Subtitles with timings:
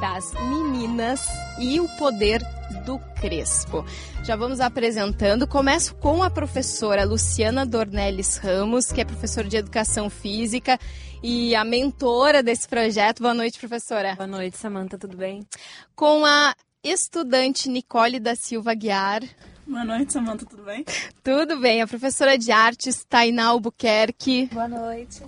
[0.00, 1.20] das meninas
[1.58, 2.40] e o poder
[2.86, 3.84] do Crespo.
[4.22, 5.44] Já vamos apresentando.
[5.48, 10.78] Começo com a professora Luciana Dornelles Ramos, que é professora de Educação Física
[11.20, 13.22] e a mentora desse projeto.
[13.22, 14.14] Boa noite, professora.
[14.14, 15.44] Boa noite, Samanta, tudo bem?
[15.96, 19.24] Com a estudante Nicole da Silva Guiar.
[19.66, 20.84] Boa noite, Samanta, tudo bem?
[21.24, 21.82] Tudo bem.
[21.82, 24.48] A professora de artes, Tainá Albuquerque.
[24.52, 25.24] Boa noite.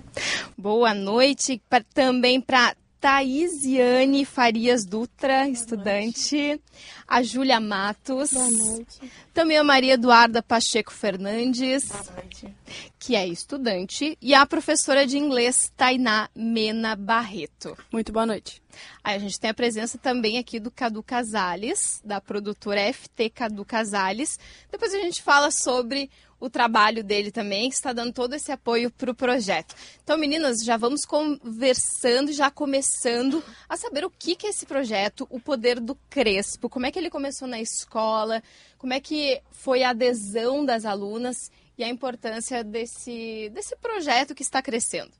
[0.57, 1.61] Boa noite.
[1.69, 6.35] Pra, também para Thaisiane Farias Dutra, Boa estudante.
[6.35, 6.61] Noite.
[7.07, 8.33] A Júlia Matos.
[8.33, 9.11] Boa noite.
[9.33, 11.87] Também a Maria Eduarda Pacheco Fernandes.
[11.87, 12.53] Boa noite.
[12.99, 14.17] Que é estudante.
[14.21, 17.77] E a professora de inglês, Tainá Mena Barreto.
[17.91, 18.61] Muito boa noite.
[19.01, 23.63] Aí a gente tem a presença também aqui do Cadu Casales, da produtora FT Cadu
[23.63, 24.37] Casales.
[24.69, 28.89] Depois a gente fala sobre o trabalho dele também, que está dando todo esse apoio
[28.89, 29.75] para o projeto.
[30.03, 35.27] Então, meninas, já vamos conversando, já começando a saber o que, que é esse projeto,
[35.29, 38.41] o poder do Crespo, como é que ele começou na escola,
[38.77, 44.43] como é que foi a adesão das alunas e a importância desse, desse projeto que
[44.43, 45.11] está crescendo.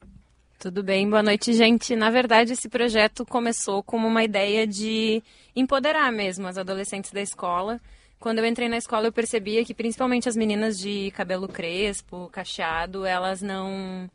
[0.59, 1.95] Tudo bem, boa noite, gente.
[1.95, 5.23] Na verdade, esse projeto começou como uma ideia de
[5.55, 7.79] empoderar mesmo as adolescentes da escola
[8.19, 13.05] quando eu entrei na escola, eu percebia que principalmente as meninas de cabelo crespo, cacheado,
[13.05, 14.09] elas não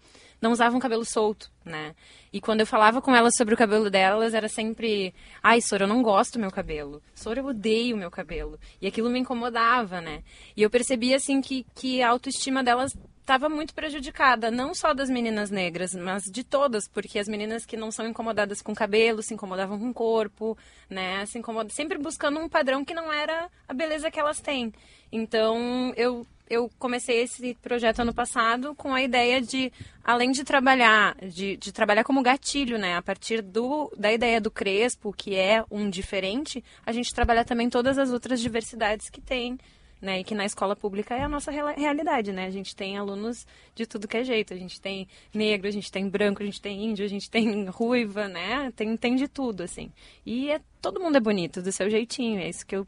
[0.44, 1.94] não usavam cabelo solto, né?
[2.30, 5.88] E quando eu falava com elas sobre o cabelo delas, era sempre, ai, Sora, eu
[5.88, 7.02] não gosto do meu cabelo.
[7.14, 8.58] Sora, eu odeio o meu cabelo.
[8.78, 10.22] E aquilo me incomodava, né?
[10.54, 15.08] E eu percebia, assim, que, que a autoestima delas estava muito prejudicada, não só das
[15.08, 19.32] meninas negras, mas de todas, porque as meninas que não são incomodadas com cabelo se
[19.32, 20.58] incomodavam com o corpo,
[20.90, 21.24] né?
[21.24, 24.72] Se incomodam, sempre buscando um padrão que não era a beleza que elas têm.
[25.10, 29.72] Então, eu eu comecei esse projeto ano passado com a ideia de,
[30.04, 32.98] além de trabalhar, de, de, trabalhar como gatilho, né?
[32.98, 37.70] A partir do, da ideia do Crespo, que é um diferente, a gente trabalha também
[37.70, 39.58] todas as outras diversidades que tem
[40.04, 40.20] né?
[40.20, 42.46] E que na escola pública é a nossa realidade, né?
[42.46, 44.52] A gente tem alunos de tudo que é jeito.
[44.52, 47.64] A gente tem negro, a gente tem branco, a gente tem índio, a gente tem
[47.66, 48.72] ruiva, né?
[48.76, 49.90] Tem, tem de tudo, assim.
[50.24, 52.40] E é, todo mundo é bonito, do seu jeitinho.
[52.40, 52.86] É isso que eu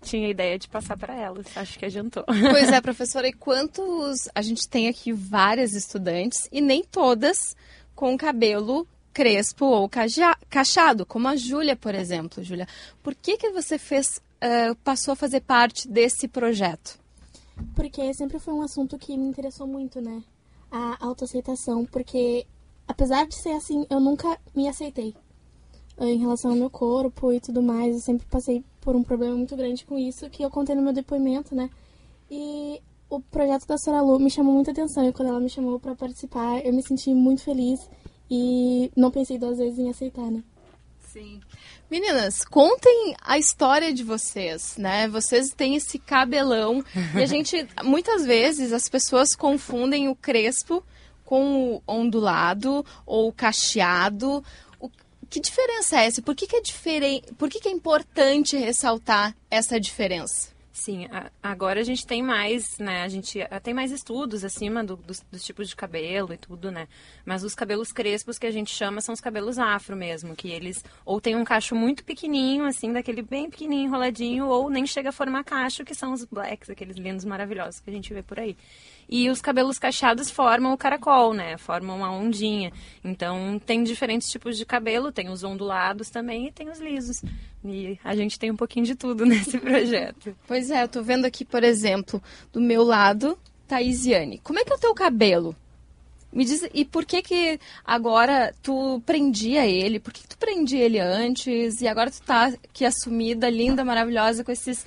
[0.00, 1.46] tinha a ideia de passar para elas.
[1.56, 2.24] Acho que adiantou.
[2.24, 3.28] Pois é, professora.
[3.28, 4.28] E quantos...
[4.34, 7.54] A gente tem aqui várias estudantes e nem todas
[7.94, 9.88] com cabelo crespo ou
[10.50, 12.42] cachado, como a Júlia, por exemplo.
[12.42, 12.66] Júlia,
[13.02, 16.98] por que, que você fez uh, passou a fazer parte desse projeto?
[17.74, 20.22] Porque sempre foi um assunto que me interessou muito, né?
[20.70, 22.46] A autoaceitação, porque
[22.86, 25.14] apesar de ser assim, eu nunca me aceitei.
[25.96, 29.36] Eh, em relação ao meu corpo e tudo mais, eu sempre passei por um problema
[29.36, 31.70] muito grande com isso, que eu contei no meu depoimento, né?
[32.30, 35.78] E o projeto da Sora Lu me chamou muita atenção e quando ela me chamou
[35.78, 37.88] para participar, eu me senti muito feliz
[38.30, 40.42] e não pensei duas vezes em aceitar, né?
[41.14, 41.40] Sim.
[41.88, 45.06] Meninas, contem a história de vocês, né?
[45.06, 50.84] Vocês têm esse cabelão e a gente, muitas vezes, as pessoas confundem o crespo
[51.24, 54.44] com o ondulado ou o cacheado.
[54.80, 54.90] O,
[55.30, 56.20] que diferença é essa?
[56.20, 57.32] Por que, que é diferente?
[57.34, 60.53] Por que, que é importante ressaltar essa diferença?
[60.76, 61.06] Sim,
[61.40, 63.04] agora a gente tem mais, né?
[63.04, 66.88] A gente tem mais estudos acima do, dos, dos, tipos de cabelo e tudo, né?
[67.24, 70.84] Mas os cabelos crespos que a gente chama são os cabelos afro mesmo, que eles
[71.04, 75.12] ou tem um cacho muito pequenininho, assim, daquele bem pequenininho, enroladinho, ou nem chega a
[75.12, 78.56] formar cacho, que são os blacks, aqueles lindos maravilhosos que a gente vê por aí.
[79.08, 81.56] E os cabelos cacheados formam o caracol, né?
[81.58, 82.72] Formam uma ondinha.
[83.02, 87.22] Então, tem diferentes tipos de cabelo, tem os ondulados também e tem os lisos.
[87.64, 90.36] E a gente tem um pouquinho de tudo nesse projeto.
[90.46, 92.22] Pois é, eu tô vendo aqui, por exemplo,
[92.52, 94.38] do meu lado, Thaisiane.
[94.38, 95.56] Como é que é o teu cabelo?
[96.34, 100.00] Me diz, e por que que agora tu prendia ele?
[100.00, 101.80] Por que, que tu prendia ele antes?
[101.80, 104.84] E agora tu tá aqui assumida, linda, maravilhosa, com esses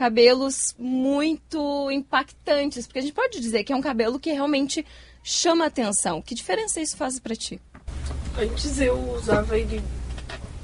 [0.00, 2.86] cabelos muito impactantes.
[2.86, 4.86] Porque a gente pode dizer que é um cabelo que realmente
[5.22, 6.22] chama atenção.
[6.22, 7.60] Que diferença isso faz para ti?
[8.38, 9.82] Antes eu usava ele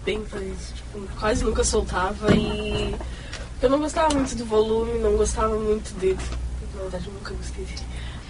[0.07, 0.75] bem parecido.
[0.75, 2.97] Tipo, quase nunca soltava e
[3.61, 6.19] eu não gostava muito do volume, não gostava muito dele.
[6.75, 7.83] Na verdade, eu nunca gostei dele.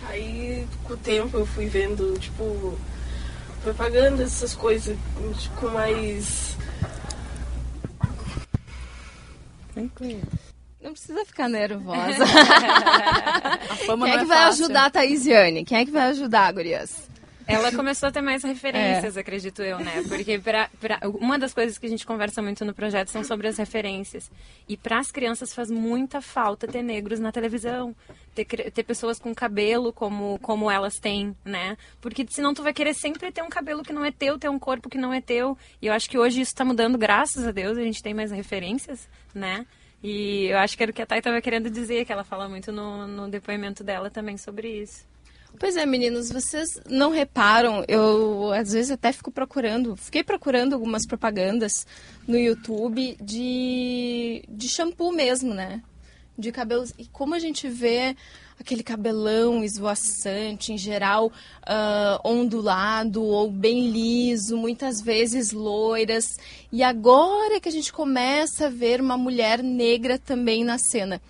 [0.09, 2.77] Aí, com o tempo, eu fui vendo, tipo,
[3.63, 4.97] propaganda, essas coisas,
[5.61, 6.57] com mais.
[10.87, 12.25] Não precisa ficar nervosa.
[13.71, 14.65] A fama Quem é que vai fácil.
[14.65, 15.65] ajudar a Thaisiane?
[15.65, 17.07] Quem é que vai ajudar, gurias?
[17.49, 20.03] Ela começou a ter mais referências, acredito eu, né?
[20.09, 23.47] Porque pra, pra- uma das coisas que a gente conversa muito no projeto são sobre
[23.47, 24.29] as referências.
[24.69, 27.95] E para as crianças faz muita falta ter negros na televisão.
[28.35, 31.77] Ter, ter pessoas com cabelo como, como elas têm, né?
[32.01, 34.59] Porque senão tu vai querer sempre ter um cabelo que não é teu, ter um
[34.59, 35.57] corpo que não é teu.
[35.81, 38.33] E eu acho que hoje isso está mudando, graças a Deus, a gente tem mais
[38.33, 39.65] referências, né?
[40.03, 42.49] E eu acho que era o que a Thay estava querendo dizer, que ela fala
[42.49, 45.05] muito no, no depoimento dela também sobre isso.
[45.59, 51.07] Pois é, meninos, vocês não reparam, eu às vezes até fico procurando, fiquei procurando algumas
[51.07, 51.87] propagandas
[52.29, 55.83] no YouTube de, de shampoo mesmo, né?
[56.39, 56.93] De cabelos.
[56.99, 58.17] E como a gente vê
[58.59, 61.31] aquele cabelão esvoaçante, em geral
[61.63, 66.37] ah, ondulado ou bem liso, muitas vezes loiras.
[66.73, 71.21] E agora que a gente começa a ver uma mulher negra também na cena.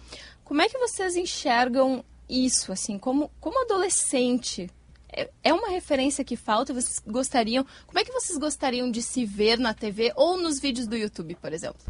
[0.44, 4.70] Como é que vocês enxergam isso, assim, como, como adolescente?
[5.12, 6.72] É, é uma referência que falta?
[6.72, 7.66] Vocês gostariam.
[7.86, 11.36] Como é que vocês gostariam de se ver na TV ou nos vídeos do YouTube,
[11.36, 11.80] por exemplo?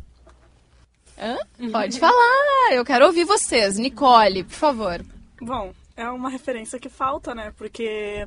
[1.19, 1.37] Hã?
[1.73, 3.79] Pode falar, eu quero ouvir vocês.
[3.79, 5.05] Nicole, por favor.
[5.41, 7.53] Bom, é uma referência que falta, né?
[7.57, 8.27] Porque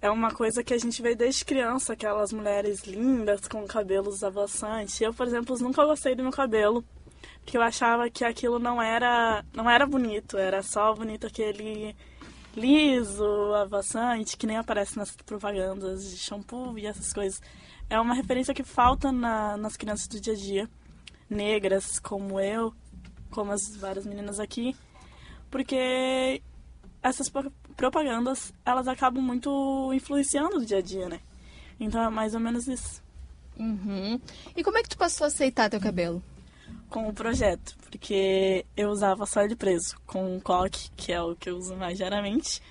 [0.00, 5.00] é uma coisa que a gente vê desde criança, aquelas mulheres lindas com cabelos avançantes.
[5.00, 6.84] Eu, por exemplo, nunca gostei do meu cabelo,
[7.42, 11.96] porque eu achava que aquilo não era, não era bonito, era só bonito aquele
[12.56, 13.24] liso,
[13.54, 17.40] avançante, que nem aparece nas propagandas de shampoo e essas coisas.
[17.88, 20.68] É uma referência que falta na- nas crianças do dia a dia,
[21.28, 22.72] negras como eu,
[23.30, 24.74] como as várias meninas aqui
[25.50, 26.42] porque
[27.02, 31.20] essas pro- propagandas elas acabam muito influenciando o dia a dia, né?
[31.80, 33.02] Então é mais ou menos isso
[33.58, 34.20] Uhum.
[34.54, 36.22] E como é que tu passou a aceitar teu cabelo?
[36.90, 41.34] com o projeto, porque eu usava só ele preso com um coque, que é o
[41.36, 42.62] que eu uso mais diariamente.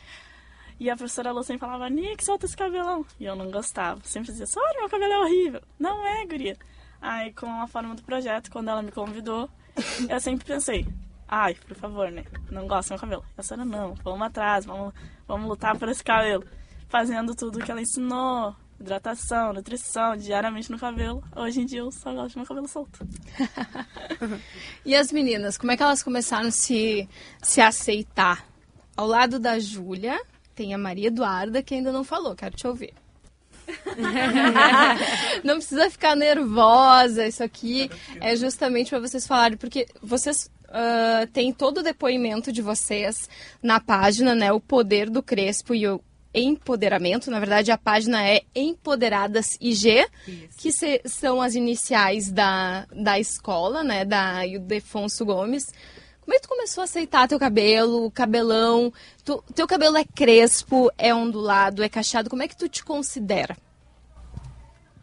[0.80, 3.06] E a professora Lu sempre falava, Nick, solta esse cabelão.
[3.20, 4.02] E eu não gostava.
[4.04, 5.62] Sempre dizia, olha, meu cabelo é horrível.
[5.78, 6.58] Não é, guria.
[7.02, 9.50] Aí, com a forma do projeto, quando ela me convidou,
[10.10, 10.86] eu sempre pensei,
[11.28, 12.26] ai, por favor, né?
[12.50, 13.26] Não gosto do meu cabelo.
[13.38, 14.94] E a senhora, não, vamos atrás, vamos,
[15.28, 16.44] vamos lutar por esse cabelo.
[16.90, 21.24] Fazendo tudo que ela ensinou, hidratação, nutrição, diariamente no cabelo.
[21.36, 23.06] Hoje em dia eu só gosto do meu cabelo solto.
[24.86, 27.08] E as meninas, como é que elas começaram a se,
[27.42, 28.48] se aceitar?
[28.96, 30.20] Ao lado da Júlia,
[30.56, 32.94] tem a Maria Eduarda, que ainda não falou, quero te ouvir.
[35.44, 37.90] não precisa ficar nervosa, isso aqui
[38.22, 43.30] é justamente para vocês falarem, porque vocês ah, têm todo o depoimento de vocês
[43.62, 44.52] na página, né?
[44.52, 46.02] O poder do Crespo e o
[46.34, 47.32] empoderamento.
[47.32, 50.06] Na verdade, a página é Empoderadas IG,
[50.58, 54.06] que se- são as iniciais da, da escola, né?
[54.06, 55.66] Da Ildefonso Gomes.
[56.28, 58.92] Como é que tu começou a aceitar teu cabelo, cabelão?
[59.24, 62.30] Tu, teu cabelo é crespo, é ondulado, é cacheado?
[62.30, 63.56] Como é que tu te considera?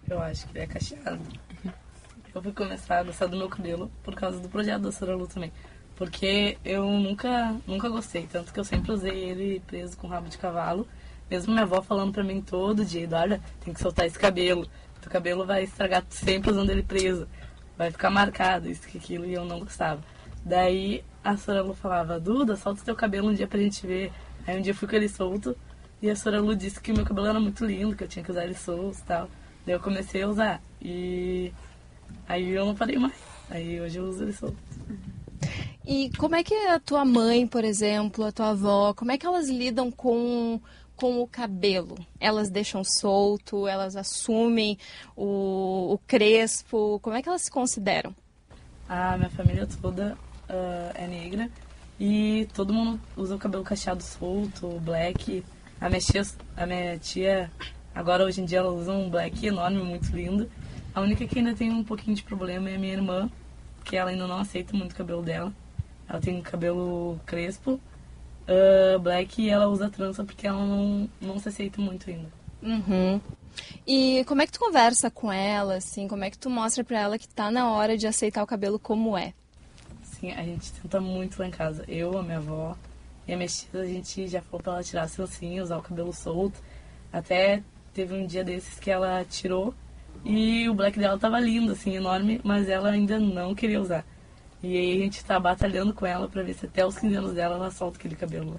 [0.06, 1.22] Eu acho que é cacheado.
[2.34, 5.50] Eu fui começar a gostar do meu cabelo por causa do projeto da Soralu também.
[5.96, 10.36] Porque eu nunca, nunca gostei, tanto que eu sempre usei ele preso com rabo de
[10.36, 10.86] cavalo.
[11.30, 14.68] Mesmo minha avó falando pra mim todo dia, Eduarda, tem que soltar esse cabelo.
[15.00, 17.26] Teu cabelo vai estragar sempre usando ele preso.
[17.78, 20.02] Vai ficar marcado, isso que aquilo, e eu não gostava.
[20.44, 24.12] Daí a Soralu falava, Duda, solta o teu cabelo um dia pra gente ver.
[24.46, 25.56] Aí um dia eu fui com ele solto
[26.02, 28.30] e a Soralu disse que o meu cabelo era muito lindo, que eu tinha que
[28.30, 29.30] usar ele solto e tal.
[29.64, 30.62] Daí eu comecei a usar.
[30.82, 31.50] E
[32.28, 33.14] aí eu não parei mais.
[33.48, 34.58] Aí hoje eu uso ele solto.
[35.86, 39.24] E como é que a tua mãe, por exemplo, a tua avó, como é que
[39.24, 40.60] elas lidam com,
[40.94, 41.96] com o cabelo?
[42.20, 44.78] Elas deixam solto, elas assumem
[45.16, 48.14] o, o crespo, como é que elas se consideram?
[48.86, 51.50] A minha família toda ah, é negra
[51.98, 55.44] e todo mundo usa o cabelo cacheado solto, black.
[55.80, 56.22] A minha tia,
[56.56, 57.50] a minha tia
[57.94, 60.50] agora hoje em dia ela usa um black enorme, muito lindo.
[60.94, 63.30] A única que ainda tem um pouquinho de problema é a minha irmã,
[63.84, 65.52] que ela ainda não aceita muito o cabelo dela.
[66.08, 67.80] Ela tem cabelo crespo,
[68.46, 72.32] ah, black e ela usa trança porque ela não, não se aceita muito ainda.
[72.62, 73.20] Uhum.
[73.86, 76.08] E como é que tu conversa com ela, assim?
[76.08, 78.78] Como é que tu mostra pra ela que tá na hora de aceitar o cabelo
[78.78, 79.32] como é?
[80.24, 81.84] Sim, a gente tenta muito lá em casa.
[81.86, 82.74] Eu, a minha avó
[83.28, 85.82] e a minha tia, a gente já falou pra ela tirar a trancinha, usar o
[85.82, 86.58] cabelo solto.
[87.12, 87.62] Até
[87.92, 89.74] teve um dia desses que ela tirou
[90.24, 94.02] E o black dela tava lindo, assim, enorme, mas ela ainda não queria usar.
[94.62, 97.34] E aí a gente tá batalhando com ela pra ver se até os 15 anos
[97.34, 98.58] dela ela solta aquele cabelo.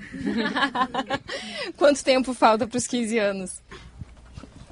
[1.78, 3.64] Quanto tempo falta pros 15 anos?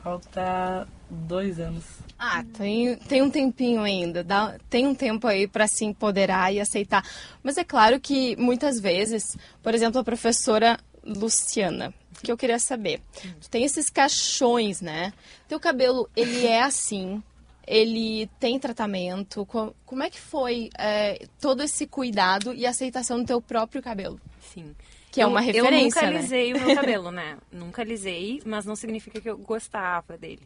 [0.04, 1.84] Falta dois anos.
[2.18, 6.60] Ah, tem, tem um tempinho ainda, dá, tem um tempo aí para se empoderar e
[6.60, 7.04] aceitar.
[7.42, 13.02] Mas é claro que muitas vezes, por exemplo, a professora Luciana, que eu queria saber,
[13.42, 15.12] tu tem esses cachões, né?
[15.48, 17.22] Teu cabelo, ele é assim,
[17.68, 23.26] ele tem tratamento, co- como é que foi é, todo esse cuidado e aceitação do
[23.26, 24.20] teu próprio cabelo?
[24.54, 24.74] Sim.
[25.12, 26.18] Que é Eu- uma Eu referência, nunca né?
[26.20, 27.38] alisei o meu cabelo, né?
[27.52, 30.42] nunca alisei, mas não significa que eu gostava dele.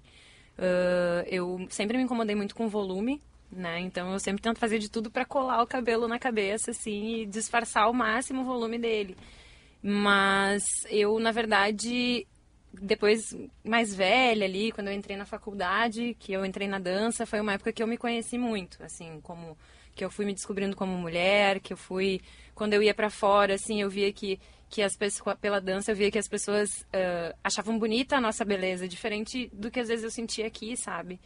[0.57, 3.21] Ah, eu sempre me incomodei muito com volume,
[3.51, 3.79] né?
[3.81, 7.25] Então eu sempre tento fazer de tudo para colar o cabelo na cabeça, assim, e
[7.25, 9.15] disfarçar ao máximo o volume dele.
[9.81, 12.27] Mas eu, na verdade,
[12.73, 17.39] depois mais velha ali, quando eu entrei na faculdade, que eu entrei na dança, foi
[17.39, 19.57] uma época que eu me conheci muito, assim, como
[19.95, 22.21] que eu fui me descobrindo como mulher, que eu fui
[22.53, 25.95] quando eu ia pra fora, assim, eu via que que as pessoas pela dança eu
[25.95, 30.03] via que as pessoas ah, achavam bonita a nossa beleza, diferente do que às vezes
[30.03, 31.19] eu sentia aqui, sabe?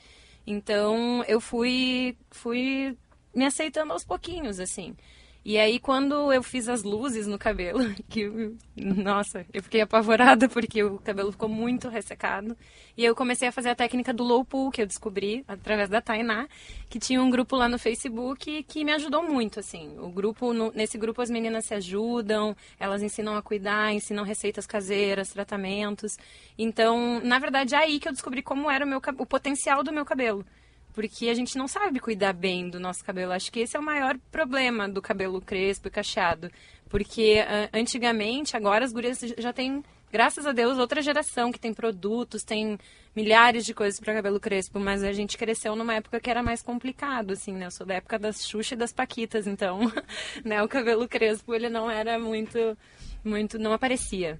[0.46, 2.98] Então eu fui fui
[3.34, 4.96] me aceitando aos pouquinhos, assim.
[5.44, 8.30] E aí, quando eu fiz as luzes no cabelo, que,
[8.76, 12.56] nossa, eu fiquei apavorada porque o cabelo ficou muito ressecado.
[12.96, 16.00] E eu comecei a fazer a técnica do low pull, que eu descobri através da
[16.00, 16.48] Tainá,
[16.90, 19.98] que tinha um grupo lá no Facebook que me ajudou muito, assim.
[19.98, 24.68] O grupo, no- nesse grupo as meninas se ajudam, elas ensinam a cuidar, ensinam receitas
[24.68, 26.18] caseiras, tratamentos.
[26.58, 29.92] Então, na verdade, é aí que eu descobri como era o, meu, o potencial do
[29.92, 30.46] meu cabelo.
[30.94, 33.32] Porque a gente não sabe cuidar bem do nosso cabelo.
[33.32, 36.52] Acho que esse é o maior problema do cabelo crespo e cacheado.
[36.90, 41.74] Porque ah, antigamente, agora as gurias já têm, graças a Deus, outra geração que tem
[41.74, 42.78] produtos, tem
[43.16, 44.80] milhares de coisas para cabelo crespo.
[44.80, 47.68] Mas a gente cresceu numa época que era mais complicado, assim, né?
[47.68, 49.80] Eu sou da época das Xuxa e das Paquitas, então,
[50.44, 50.62] né?
[50.62, 52.78] O cabelo crespo, ele não era muito,
[53.24, 54.40] muito, não aparecia.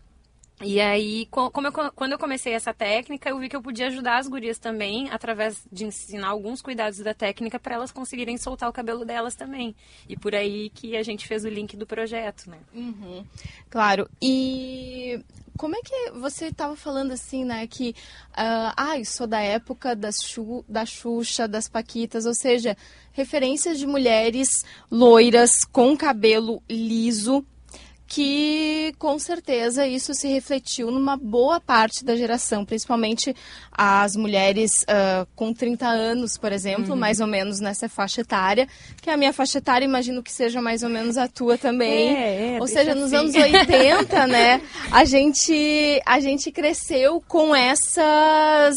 [0.64, 3.88] E aí, co- como eu, quando eu comecei essa técnica, eu vi que eu podia
[3.88, 8.70] ajudar as gurias também, através de ensinar alguns cuidados da técnica para elas conseguirem soltar
[8.70, 9.76] o cabelo delas também.
[10.08, 12.58] E por aí que a gente fez o link do projeto, né?
[13.70, 14.10] Claro.
[14.22, 15.20] E
[15.58, 17.66] como é que você estava falando assim, né?
[17.68, 17.96] Que,
[18.34, 22.76] ah, ah, sou da época das Xu, da Xuxa, das Paquitas, ou seja,
[23.12, 24.50] referências de mulheres
[24.90, 27.46] loiras com cabelo liso.
[28.14, 33.34] Que com certeza isso se refletiu numa boa parte da geração, principalmente
[33.72, 38.68] as mulheres ah, com 30 anos, por exemplo, mais ou menos nessa faixa etária,
[39.02, 42.14] que a minha faixa etária, imagino que seja mais ou menos a tua também.
[42.14, 43.40] É, é, Ou seja, nos assim.
[43.40, 48.76] anos 80, né, a gente, a gente cresceu com essas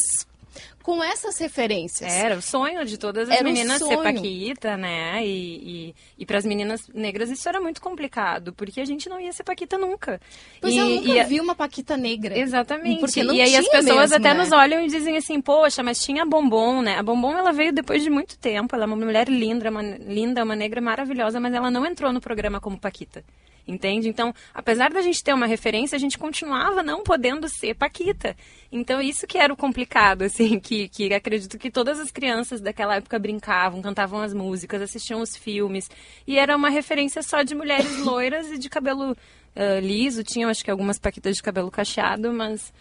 [0.84, 2.12] com essas referências.
[2.12, 5.26] Era o sonho de todas as Era meninas ser paquita, né?
[5.26, 9.18] E, e, e para as meninas negras isso era muito complicado, porque a gente não
[9.18, 10.20] ia ser paquita nunca.
[10.60, 12.38] Pois e, eu nunca e vi uma paquita negra.
[12.38, 13.00] Exatamente.
[13.00, 14.42] Porque não e aí as pessoas mesmo, até né?
[14.42, 16.98] nos olham e dizem assim, poxa, mas tinha a Bombom, né?
[16.98, 20.44] A Bombom ela veio depois de muito tempo, ela é uma mulher linda, uma, linda,
[20.44, 23.24] uma negra maravilhosa, mas ela não entrou no programa como Paquita.
[23.66, 24.08] Entende?
[24.08, 28.36] Então, apesar da gente ter uma referência, a gente continuava não podendo ser Paquita.
[28.70, 32.96] Então, isso que era o complicado, assim, que, que acredito que todas as crianças daquela
[32.96, 35.90] época brincavam, cantavam as músicas, assistiam os filmes.
[36.26, 39.16] E era uma referência só de mulheres loiras e de cabelo
[39.56, 40.22] ah, liso.
[40.22, 42.72] Tinham, acho que, algumas Paquitas de cabelo cacheado, mas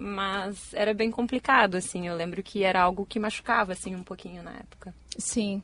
[0.00, 2.06] mas era bem complicado, assim.
[2.06, 4.94] Eu lembro que era algo que machucava, assim, um pouquinho na época.
[5.18, 5.60] Sim.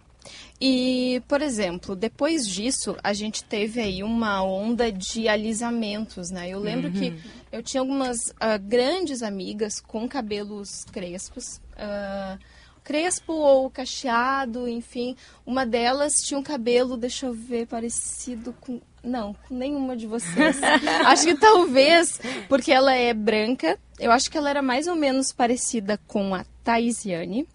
[0.60, 6.48] E, por exemplo, depois disso, a gente teve aí uma onda de alisamentos, né?
[6.48, 7.14] Eu lembro que
[7.52, 11.60] eu tinha algumas ah, grandes amigas com cabelos crespos.
[11.76, 12.38] ah,
[12.84, 15.16] crespo ou cacheado, enfim.
[15.44, 18.80] Uma delas tinha um cabelo, deixa eu ver, parecido com.
[19.02, 20.58] Não, com nenhuma de vocês.
[21.06, 25.32] acho que talvez, porque ela é branca, eu acho que ela era mais ou menos
[25.32, 27.46] parecida com a Taisiane.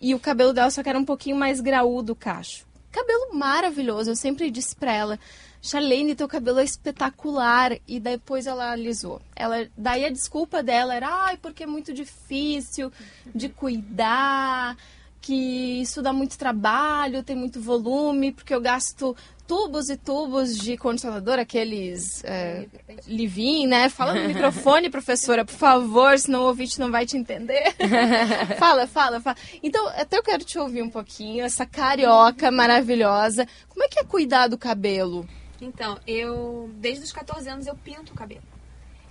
[0.00, 2.66] E o cabelo dela só que era um pouquinho mais graúdo, o cacho.
[2.90, 4.10] Cabelo maravilhoso.
[4.10, 5.18] Eu sempre disse pra ela,
[5.60, 7.72] Charlene, teu cabelo é espetacular.
[7.88, 9.20] E depois ela alisou.
[9.34, 12.92] Ela, daí a desculpa dela era, ai, porque é muito difícil
[13.34, 14.76] de cuidar,
[15.20, 20.76] que isso dá muito trabalho, tem muito volume, porque eu gasto tubos e tubos de
[20.76, 22.66] condicionador, aqueles é,
[23.06, 23.88] Livin, né?
[23.88, 27.74] Fala no microfone, professora, por favor, senão o ouvinte não vai te entender.
[28.58, 29.36] fala, fala, fala.
[29.62, 33.46] Então, até eu quero te ouvir um pouquinho, essa carioca maravilhosa.
[33.68, 35.28] Como é que é cuidar do cabelo?
[35.60, 38.54] Então, eu, desde os 14 anos, eu pinto o cabelo.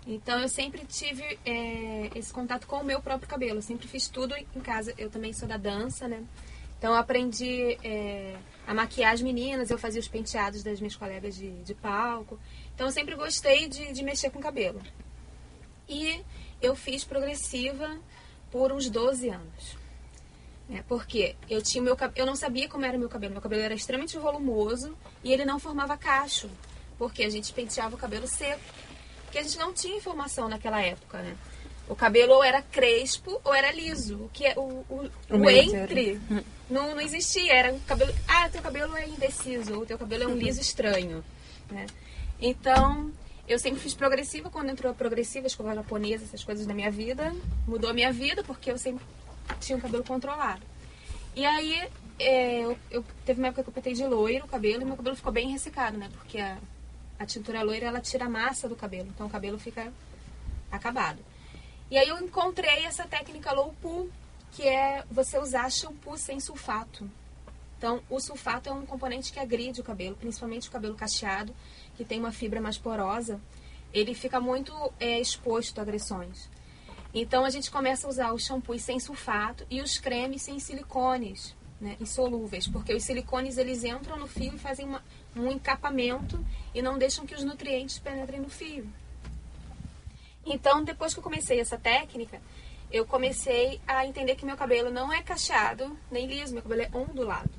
[0.06, 3.60] Então eu sempre tive é, esse contato com o meu próprio cabelo.
[3.60, 4.94] Eu sempre fiz tudo em casa.
[4.98, 6.22] Eu também sou da dança, né?
[6.84, 8.36] Então eu aprendi é,
[8.68, 12.38] a maquiar as meninas, eu fazia os penteados das minhas colegas de, de palco.
[12.76, 14.82] Então eu sempre gostei de, de mexer com cabelo.
[15.88, 16.22] E
[16.62, 17.98] eu fiz progressiva
[18.52, 19.78] por uns 12 anos.
[20.70, 23.32] É, porque eu tinha meu eu não sabia como era meu cabelo.
[23.32, 26.50] Meu cabelo era extremamente volumoso e ele não formava cacho,
[26.98, 28.62] porque a gente penteava o cabelo seco
[29.24, 31.38] porque a gente não tinha informação naquela época, né?
[31.88, 34.26] O cabelo ou era crespo ou era liso.
[34.26, 36.22] O que é, o, o, o, o entre
[36.74, 37.54] não, não existia.
[37.54, 38.14] Era um cabelo.
[38.28, 41.24] Ah, teu cabelo é indeciso, ou teu cabelo é um liso estranho.
[41.70, 41.86] Né?
[42.42, 43.12] Então,
[43.48, 44.50] eu sempre fiz progressiva.
[44.50, 47.34] Quando entrou a progressiva, escova japonesa, essas coisas na minha vida,
[47.68, 49.06] mudou a minha vida, porque eu sempre
[49.62, 50.62] tinha um cabelo controlado.
[51.36, 51.88] E aí,
[52.20, 54.96] é, eu, eu, teve uma época que eu pintei de loiro o cabelo e meu
[54.96, 56.10] cabelo ficou bem ressecado, né?
[56.14, 56.58] Porque a,
[57.20, 59.92] a tintura loira, ela tira a massa do cabelo, então o cabelo fica
[60.72, 61.20] acabado.
[61.90, 64.10] E aí eu encontrei essa técnica low pool,
[64.54, 67.10] que é você usar shampoo sem sulfato.
[67.78, 71.54] Então, o sulfato é um componente que agride o cabelo, principalmente o cabelo cacheado,
[71.98, 73.42] que tem uma fibra mais porosa.
[73.92, 76.50] Ele fica muito é, exposto a agressões.
[77.14, 81.56] Então, a gente começa a usar os shampoos sem sulfato e os cremes sem silicones,
[81.82, 85.04] né, insolúveis, porque os silicones eles entram no fio e fazem uma,
[85.36, 86.44] um encapamento
[86.74, 88.88] e não deixam que os nutrientes penetrem no fio.
[90.46, 92.42] Então, depois que eu comecei essa técnica,
[92.94, 96.90] eu comecei a entender que meu cabelo não é cacheado nem liso, meu cabelo é
[96.94, 97.50] ondulado.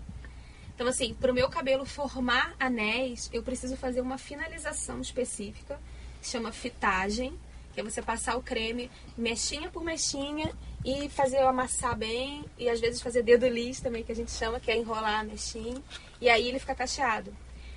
[0.73, 5.81] Então, assim, para o meu cabelo formar anéis, eu preciso fazer uma finalização específica,
[6.21, 7.37] que chama fitagem,
[7.73, 8.89] que é você passar o creme
[9.19, 10.53] mexinha por mexinha
[10.85, 14.31] e fazer eu amassar bem, e às vezes fazer dedo liso também, que a gente
[14.31, 15.83] chama, que é enrolar a mexinha,
[16.21, 17.35] e aí ele fica cacheado.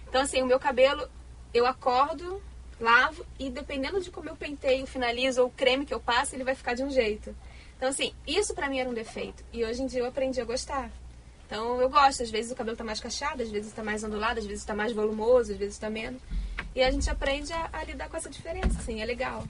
[0.08, 1.10] Então, assim, o meu cabelo,
[1.54, 2.40] eu acordo,
[2.80, 6.44] lavo e dependendo de como eu penteio, finalizo ou o creme que eu passo, ele
[6.44, 7.36] vai ficar de um jeito.
[7.77, 9.43] Então, assim, isso pra mim era um defeito.
[9.53, 10.91] E hoje em dia eu aprendi a gostar.
[11.46, 12.24] Então, eu gosto.
[12.24, 14.74] Às vezes o cabelo tá mais cacheado, às vezes tá mais ondulado, às vezes tá
[14.74, 16.22] mais volumoso, às vezes tá menos.
[16.75, 19.44] E a gente aprende a, a lidar com essa diferença, assim, é legal.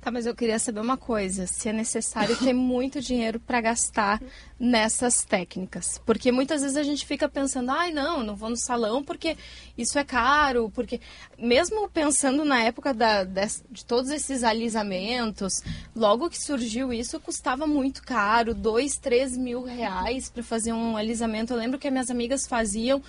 [0.00, 4.22] Tá, mas eu queria saber uma coisa: se é necessário ter muito dinheiro para gastar
[4.58, 6.00] nessas técnicas.
[6.06, 9.36] Porque muitas vezes a gente fica pensando, ai, não, não vou no salão porque
[9.76, 10.70] isso é caro.
[10.70, 11.00] Porque,
[11.36, 15.62] mesmo pensando na época da, de, todos esses alisamentos,
[15.94, 21.52] logo que surgiu isso, custava muito caro dois, três mil reais para fazer um alisamento.
[21.52, 23.02] Eu lembro que minhas amigas faziam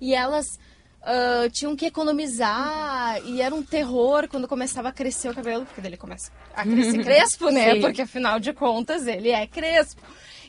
[0.00, 0.58] e elas
[1.06, 5.80] uh, tinham que economizar e era um terror quando começava a crescer o cabelo, porque
[5.80, 7.74] dele começa a crescer crespo, né?
[7.74, 7.80] Sim.
[7.80, 10.02] Porque afinal de contas ele é crespo.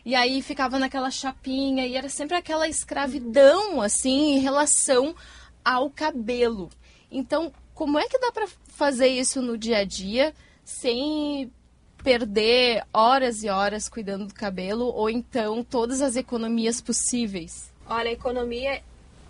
[0.04, 5.14] E aí ficava naquela chapinha e era sempre aquela escravidão, assim, em relação
[5.64, 6.70] ao cabelo.
[7.12, 11.52] Então, como é que dá para fazer isso no dia a dia sem
[12.04, 17.70] perder horas e horas cuidando do cabelo ou então todas as economias possíveis?
[17.86, 18.82] Olha, a economia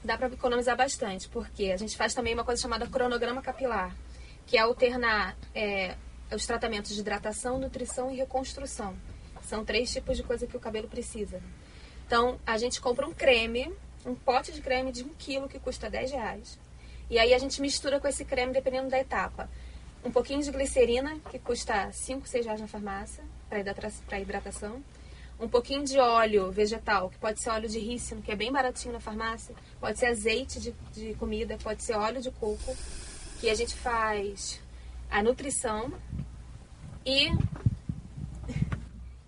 [0.07, 3.95] dá para economizar bastante, porque a gente faz também uma coisa chamada cronograma capilar,
[4.45, 5.95] que é alternar é,
[6.33, 8.95] os tratamentos de hidratação, nutrição e reconstrução.
[9.43, 11.41] São três tipos de coisa que o cabelo precisa.
[12.05, 13.71] Então, a gente compra um creme,
[14.05, 16.57] um pote de creme de um quilo que custa 10 reais.
[17.09, 19.49] E aí a gente mistura com esse creme, dependendo da etapa.
[20.03, 24.81] Um pouquinho de glicerina, que custa 5, 6 reais na farmácia, para hidratação
[25.39, 28.93] um pouquinho de óleo vegetal, que pode ser óleo de rícino, que é bem baratinho
[28.93, 32.75] na farmácia, pode ser azeite de, de comida, pode ser óleo de coco,
[33.39, 34.59] que a gente faz
[35.09, 35.93] a nutrição
[37.05, 37.31] e,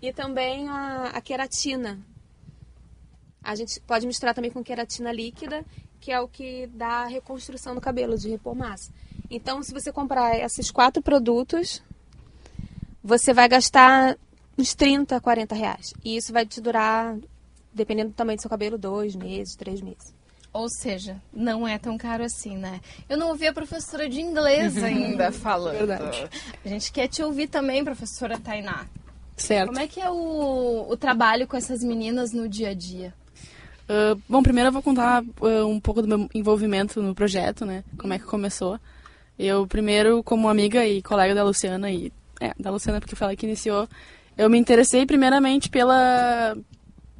[0.02, 1.98] e também a, a queratina.
[3.42, 5.64] A gente pode misturar também com queratina líquida,
[6.00, 8.92] que é o que dá a reconstrução do cabelo, de repor massa.
[9.30, 11.82] Então, se você comprar esses quatro produtos,
[13.02, 14.18] você vai gastar
[14.58, 15.94] uns 30, 40 reais.
[16.04, 17.16] E isso vai te durar,
[17.72, 20.12] dependendo do tamanho do seu cabelo, dois meses, três meses.
[20.52, 22.80] Ou seja, não é tão caro assim, né?
[23.08, 25.78] Eu não ouvi a professora de inglês ainda falando.
[25.78, 26.28] Verdade.
[26.64, 28.86] A gente quer te ouvir também, professora Tainá.
[29.36, 29.68] Certo.
[29.68, 33.14] Como é que é o, o trabalho com essas meninas no dia a dia?
[33.88, 37.82] Uh, bom, primeiro eu vou contar uh, um pouco do meu envolvimento no projeto, né?
[37.96, 38.78] Como é que começou.
[39.38, 43.36] Eu, primeiro, como amiga e colega da Luciana, e é, da Luciana porque foi ela
[43.36, 43.88] que iniciou,
[44.40, 46.56] eu me interessei primeiramente pela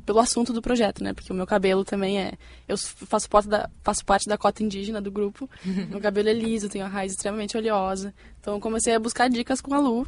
[0.06, 1.12] pelo assunto do projeto, né?
[1.12, 2.32] Porque o meu cabelo também é.
[2.66, 5.48] Eu faço parte da, faço parte da cota indígena do grupo.
[5.90, 8.14] meu cabelo é liso, tenho a raiz extremamente oleosa.
[8.40, 10.06] Então eu comecei a buscar dicas com a Lu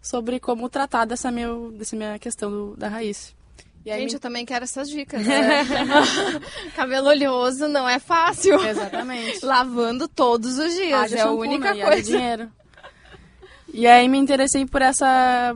[0.00, 3.36] sobre como tratar dessa, meu, dessa minha questão do, da raiz.
[3.84, 4.14] Gente, me...
[4.14, 5.20] eu também quero essas dicas.
[5.26, 5.64] Né?
[6.74, 8.58] cabelo oleoso não é fácil.
[8.66, 9.44] Exatamente.
[9.44, 11.12] Lavando todos os dias.
[11.12, 11.84] é a única né?
[11.84, 12.02] coisa.
[12.02, 12.50] dinheiro.
[13.72, 15.54] E aí me interessei por essa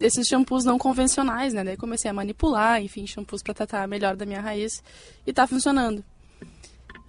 [0.00, 1.64] esses shampoos não convencionais, né?
[1.64, 4.82] Daí comecei a manipular, enfim, shampoos para tratar melhor da minha raiz
[5.26, 6.04] e tá funcionando.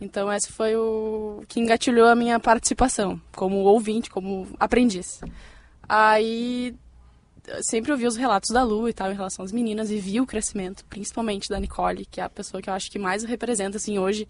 [0.02, 5.20] Então esse foi o que engatilhou a minha participação como ouvinte, como aprendiz.
[5.88, 6.74] Aí
[7.62, 10.26] sempre ouvi os relatos da Lu e tal em relação às meninas e vi o
[10.26, 13.98] crescimento, principalmente da Nicole, que é a pessoa que eu acho que mais representa assim
[13.98, 14.28] hoje,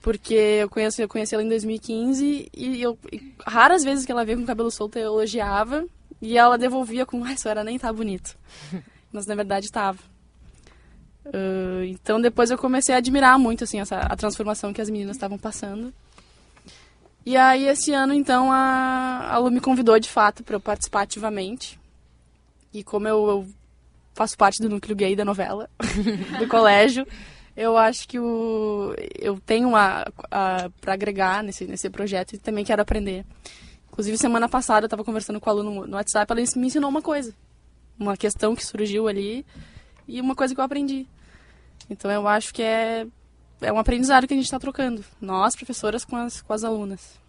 [0.00, 4.24] porque eu conheci, eu conheci ela em 2015 e eu e raras vezes que ela
[4.24, 5.84] veio com o cabelo solto eu elogiava
[6.20, 8.36] e ela devolvia com, ai, era nem tá bonito.
[9.12, 9.98] Mas na verdade estava.
[11.24, 15.16] Uh, então depois eu comecei a admirar muito assim essa a transformação que as meninas
[15.16, 15.92] estavam passando.
[17.24, 21.02] E aí esse ano então a, a Lu me convidou de fato para eu participar
[21.02, 21.78] ativamente.
[22.72, 23.48] E como eu, eu,
[24.14, 25.68] faço parte do núcleo gay da novela
[26.38, 27.06] do colégio,
[27.56, 32.64] eu acho que o, eu tenho a, a para agregar nesse nesse projeto e também
[32.64, 33.24] quero aprender.
[34.00, 37.02] Inclusive semana passada eu estava conversando com a Lu no, WhatsApp, ela me ensinou uma
[37.02, 37.34] coisa,
[37.98, 39.44] uma questão que surgiu ali
[40.08, 41.06] e uma coisa que eu aprendi.
[41.90, 43.06] Então eu acho que é,
[43.60, 47.20] é um aprendizado que a gente está trocando, nós, professoras, com as, com as alunas.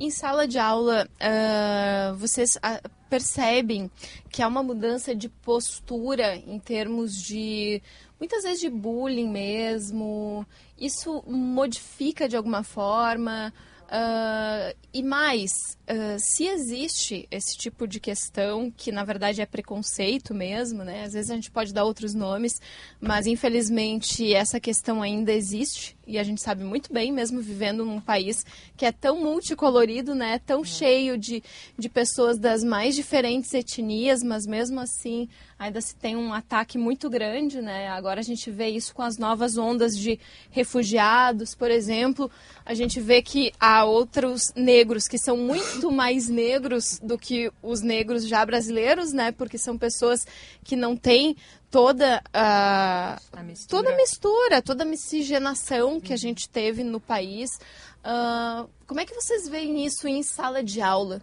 [0.00, 3.90] Em sala de aula, uh, vocês uh, percebem
[4.30, 7.82] que há uma mudança de postura em termos de,
[8.18, 10.46] muitas vezes, de bullying mesmo?
[10.78, 13.52] Isso modifica de alguma forma?
[13.86, 20.34] Uh, e mais, uh, se existe esse tipo de questão, que na verdade é preconceito
[20.34, 21.04] mesmo, né?
[21.04, 22.60] Às vezes a gente pode dar outros nomes,
[23.00, 28.00] mas infelizmente essa questão ainda existe e a gente sabe muito bem, mesmo vivendo num
[28.00, 30.38] país que é tão multicolorido, né?
[30.38, 31.42] Tão cheio de,
[31.76, 37.08] de pessoas das mais diferentes etnias, mas mesmo assim ainda se tem um ataque muito
[37.08, 37.88] grande, né?
[37.88, 42.30] Agora a gente vê isso com as novas ondas de refugiados, por exemplo.
[42.64, 47.80] A gente vê que há outros negros que são muito mais negros do que os
[47.80, 49.32] negros já brasileiros, né?
[49.32, 50.26] Porque são pessoas
[50.62, 51.36] que não têm
[51.70, 53.82] toda a, a mistura.
[53.82, 57.58] toda a mistura, toda a miscigenação que a gente teve no país.
[58.04, 61.22] Uh, como é que vocês veem isso em sala de aula?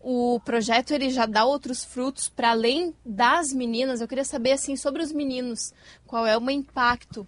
[0.00, 4.00] o projeto ele já dá outros frutos para além das meninas.
[4.00, 5.72] Eu queria saber assim sobre os meninos,
[6.06, 7.26] qual é o impacto?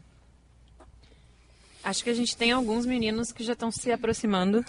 [1.83, 4.65] Acho que a gente tem alguns meninos que já estão se aproximando,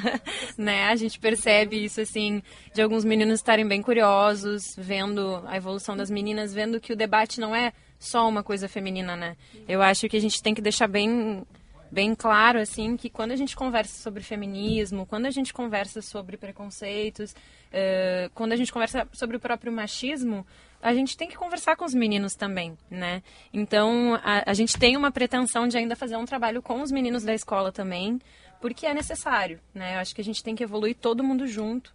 [0.56, 0.84] né?
[0.84, 2.42] A gente percebe isso assim
[2.74, 7.40] de alguns meninos estarem bem curiosos, vendo a evolução das meninas, vendo que o debate
[7.40, 9.36] não é só uma coisa feminina, né?
[9.68, 11.44] Eu acho que a gente tem que deixar bem
[11.90, 16.36] bem claro assim que quando a gente conversa sobre feminismo, quando a gente conversa sobre
[16.36, 20.46] preconceitos, uh, quando a gente conversa sobre o próprio machismo,
[20.82, 23.22] a gente tem que conversar com os meninos também, né?
[23.52, 27.24] Então a, a gente tem uma pretensão de ainda fazer um trabalho com os meninos
[27.24, 28.20] da escola também,
[28.60, 29.96] porque é necessário, né?
[29.96, 31.94] Eu acho que a gente tem que evoluir todo mundo junto.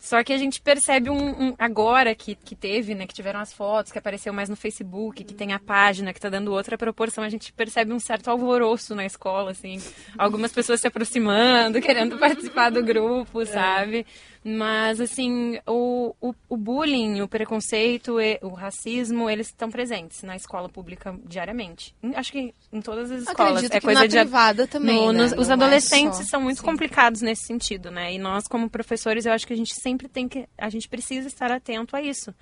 [0.00, 3.52] Só que a gente percebe um, um, agora que, que teve, né, que tiveram as
[3.52, 7.24] fotos, que apareceu mais no Facebook, que tem a página que está dando outra proporção,
[7.24, 9.82] a gente percebe um certo alvoroço na escola, assim,
[10.16, 14.06] algumas pessoas se aproximando, querendo participar do grupo, sabe?
[14.44, 20.68] Mas, assim, o, o, o bullying, o preconceito, o racismo, eles estão presentes na escola
[20.68, 21.94] pública diariamente.
[22.14, 23.56] Acho que em todas as escolas.
[23.56, 24.96] Acredito é coisa de privada também.
[24.96, 25.24] No, né?
[25.36, 26.66] Os Não adolescentes é são muito Sim.
[26.66, 28.12] complicados nesse sentido, né?
[28.14, 30.48] E nós, como professores, eu acho que a gente sempre tem que.
[30.56, 32.34] A gente precisa estar atento a isso.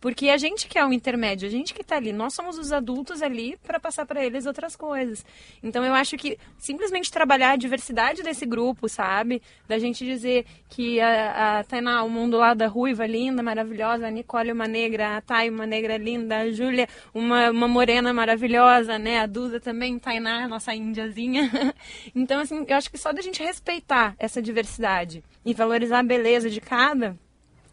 [0.00, 2.72] Porque a gente que é o intermédio, a gente que está ali, nós somos os
[2.72, 5.24] adultos ali para passar para eles outras coisas.
[5.62, 9.42] Então eu acho que simplesmente trabalhar a diversidade desse grupo, sabe?
[9.66, 14.10] Da gente dizer que a, a Tainá, o mundo lá da ruiva, linda, maravilhosa, a
[14.10, 19.18] Nicole, uma negra, a Thay, uma negra linda, a Júlia, uma, uma morena maravilhosa, né?
[19.18, 21.50] A Duda também, Tainá, nossa índiazinha.
[22.14, 26.48] então, assim, eu acho que só da gente respeitar essa diversidade e valorizar a beleza
[26.48, 27.16] de cada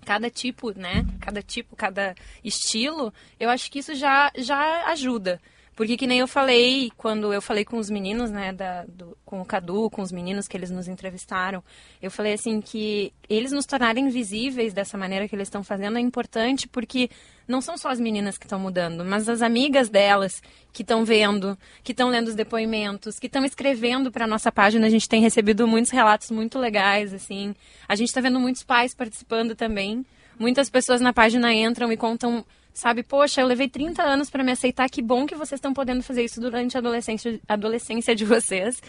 [0.05, 1.05] cada tipo, né?
[1.19, 5.41] Cada tipo, cada estilo, eu acho que isso já, já ajuda.
[5.75, 9.41] Porque que nem eu falei, quando eu falei com os meninos, né, da, do, com
[9.41, 11.61] o Cadu, com os meninos que eles nos entrevistaram,
[12.01, 16.01] eu falei assim que eles nos tornarem visíveis dessa maneira que eles estão fazendo é
[16.01, 17.09] importante porque
[17.45, 21.57] não são só as meninas que estão mudando, mas as amigas delas que estão vendo,
[21.83, 24.87] que estão lendo os depoimentos, que estão escrevendo para nossa página.
[24.87, 27.53] A gente tem recebido muitos relatos muito legais, assim.
[27.87, 30.05] A gente está vendo muitos pais participando também.
[30.39, 33.01] Muitas pessoas na página entram e contam sabe?
[33.01, 36.23] Poxa, eu levei 30 anos para me aceitar, que bom que vocês estão podendo fazer
[36.23, 38.81] isso durante a adolescência, adolescência de vocês.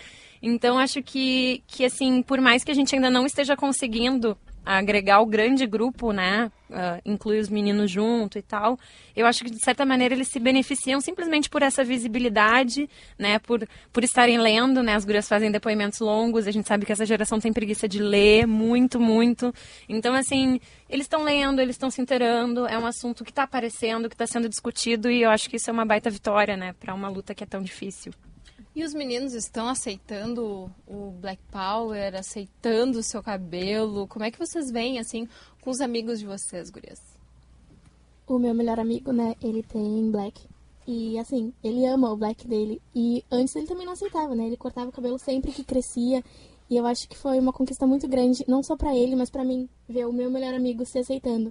[0.43, 5.21] Então, acho que, que, assim, por mais que a gente ainda não esteja conseguindo agregar
[5.21, 6.51] o grande grupo, né?
[6.69, 8.77] Uh, inclui os meninos junto e tal.
[9.15, 13.39] Eu acho que de certa maneira eles se beneficiam simplesmente por essa visibilidade, né?
[13.39, 14.97] Por, por estarem lendo, né?
[14.97, 16.49] As gurias fazem depoimentos longos.
[16.49, 19.55] A gente sabe que essa geração tem preguiça de ler muito, muito.
[19.89, 22.67] Então, assim, eles estão lendo, eles estão se inteirando.
[22.67, 25.71] É um assunto que está aparecendo, que está sendo discutido e eu acho que isso
[25.71, 26.75] é uma baita vitória, né?
[26.81, 28.13] Para uma luta que é tão difícil.
[28.77, 34.07] E os meninos estão aceitando o Black Power, aceitando o seu cabelo?
[34.07, 35.27] Como é que vocês veem, assim,
[35.63, 37.01] com os amigos de vocês, gurias?
[38.27, 40.47] O meu melhor amigo, né, ele tem black.
[40.87, 42.83] E, assim, ele ama o black dele.
[42.95, 44.47] E antes ele também não aceitava, né?
[44.47, 46.23] Ele cortava o cabelo sempre que crescia.
[46.69, 49.43] E eu acho que foi uma conquista muito grande, não só para ele, mas para
[49.43, 51.51] mim, ver o meu melhor amigo se aceitando.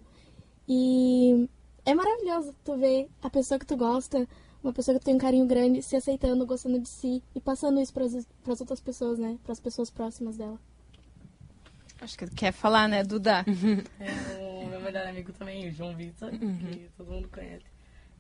[0.70, 1.50] E
[1.84, 4.28] é maravilhoso tu ver a pessoa que tu gosta
[4.66, 7.94] uma pessoa que tem um carinho grande, se aceitando, gostando de si e passando isso
[7.94, 9.38] para as outras pessoas, né?
[9.44, 10.60] Para as pessoas próximas dela.
[12.02, 13.46] Acho que quer falar, né, Duda?
[14.00, 16.58] É, o meu melhor amigo também, o João Vitor, uhum.
[16.58, 17.66] que todo mundo conhece.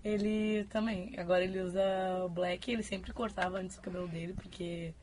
[0.03, 1.81] Ele também, agora ele usa
[2.23, 4.93] o black, ele sempre cortava antes o cabelo dele, porque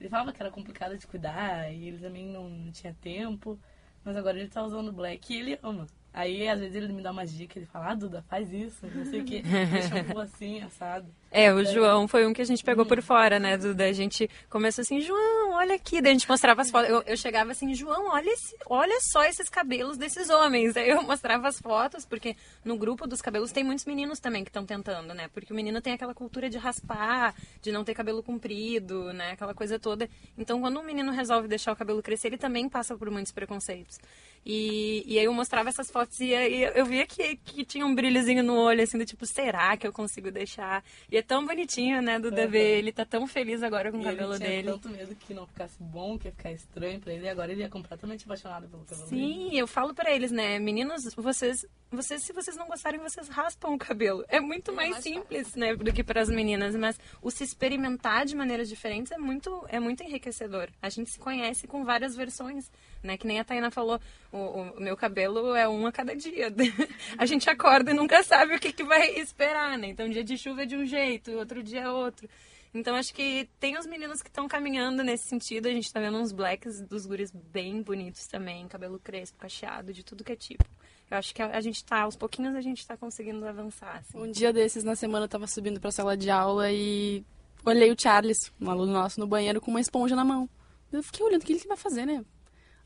[0.00, 3.58] ele falava que era complicado de cuidar e ele também não, não tinha tempo.
[4.04, 5.86] Mas agora ele tá usando black e ele ama.
[6.12, 9.04] Aí, às vezes, ele me dá umas dicas, ele fala, ah, Duda, faz isso, não
[9.04, 11.06] sei o que, deixa um assim, assado.
[11.30, 13.84] É, o João foi um que a gente pegou por fora, né, Duda?
[13.84, 16.00] A gente começou assim, João, olha aqui.
[16.00, 16.88] Daí a gente mostrava as fotos.
[16.88, 20.76] Eu, eu chegava assim, João, olha, esse, olha só esses cabelos desses homens.
[20.76, 24.50] Aí eu mostrava as fotos, porque no grupo dos cabelos tem muitos meninos também que
[24.50, 25.28] estão tentando, né?
[25.28, 29.32] Porque o menino tem aquela cultura de raspar, de não ter cabelo comprido, né?
[29.32, 30.08] Aquela coisa toda.
[30.36, 33.98] Então, quando um menino resolve deixar o cabelo crescer, ele também passa por muitos preconceitos.
[34.46, 37.94] E, e aí eu mostrava essas fotos e, e eu via que, que tinha um
[37.94, 40.82] brilhozinho no olho, assim, do tipo, será que eu consigo deixar?
[41.10, 42.56] E é tão bonitinho, né, do DV.
[42.56, 44.68] Ele tá tão feliz agora com o cabelo ele dele.
[44.70, 47.24] tanto medo que não ficasse bom, que ia ficar estranho pra ele.
[47.24, 49.58] E agora ele é completamente apaixonado pelo cabelo Sim, dele.
[49.58, 53.78] eu falo pra eles, né, meninos, vocês, vocês, se vocês não gostarem, vocês raspam o
[53.78, 54.24] cabelo.
[54.28, 56.76] É muito mais, mais simples, né, do que para as meninas.
[56.76, 60.68] Mas o se experimentar de maneiras diferentes é muito, é muito enriquecedor.
[60.80, 62.70] A gente se conhece com várias versões,
[63.02, 66.52] né, que nem a Taina falou, o, o meu cabelo é um a cada dia.
[67.16, 69.88] a gente acorda e nunca sabe o que, que vai esperar, né?
[69.88, 72.28] Então, dia de chuva é de um jeito, outro dia é outro.
[72.74, 75.66] Então, acho que tem os meninos que estão caminhando nesse sentido.
[75.66, 80.04] A gente tá vendo uns blacks dos guris bem bonitos também, cabelo crespo, cacheado, de
[80.04, 80.64] tudo que é tipo.
[81.10, 83.96] Eu acho que a, gente tá, aos pouquinhos a gente tá conseguindo avançar.
[83.96, 84.18] Assim.
[84.18, 87.24] Um dia desses, na semana, eu tava subindo pra sala de aula e
[87.64, 90.48] olhei o Charles, um aluno nosso, no banheiro com uma esponja na mão.
[90.92, 92.24] Eu fiquei olhando o que ele vai fazer, né?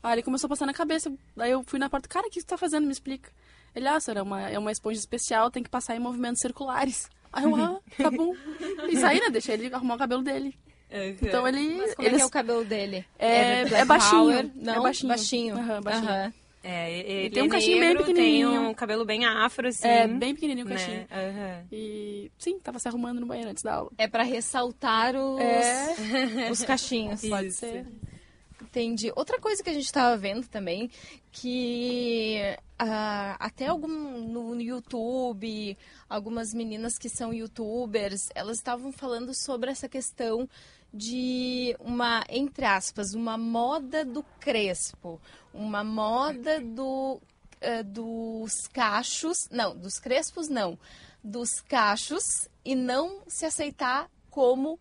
[0.01, 1.13] Aí ele começou a passar na cabeça.
[1.37, 2.85] Aí eu fui na porta, cara, o que você tá fazendo?
[2.85, 3.29] Me explica.
[3.75, 7.09] Ele, ah, senhora, é uma, é uma esponja especial, tem que passar em movimentos circulares.
[7.33, 8.35] Aí eu, ah, tá bom.
[8.87, 9.29] E saí, né?
[9.29, 10.55] Deixei ele arrumar o cabelo dele.
[10.91, 11.17] Uhum.
[11.21, 11.77] Então ele.
[11.77, 12.17] Mas como ele...
[12.17, 13.05] é, é o cabelo dele?
[13.17, 14.51] É, é, é baixinho.
[14.55, 15.09] Não, é baixinho.
[15.09, 15.55] Baixinho.
[15.55, 16.11] Uhum, baixinho.
[16.11, 16.33] Uhum.
[16.63, 18.49] É, ele tem um cachinho bem pequenininho.
[18.49, 19.85] Tem um cabelo bem afro, assim.
[19.85, 20.75] É, bem pequenininho o né?
[20.75, 20.99] cachinho.
[21.01, 21.67] Uhum.
[21.69, 23.91] E, sim, tava se arrumando no banheiro antes da aula.
[23.97, 26.47] É pra ressaltar os, é.
[26.49, 27.21] os cachinhos.
[27.27, 27.85] Pode ser.
[29.15, 30.89] Outra coisa que a gente estava vendo também,
[31.31, 32.39] que
[32.81, 35.77] uh, até algum no, no, YouTube,
[36.09, 40.49] algumas meninas que são youtubers, elas estavam falando sobre essa questão
[40.93, 45.19] de uma, entre aspas, uma moda do crespo,
[45.53, 47.19] uma moda do,
[47.61, 50.79] uh, dos cachos, não, dos crespos não,
[51.23, 54.79] dos cachos e não se aceitar como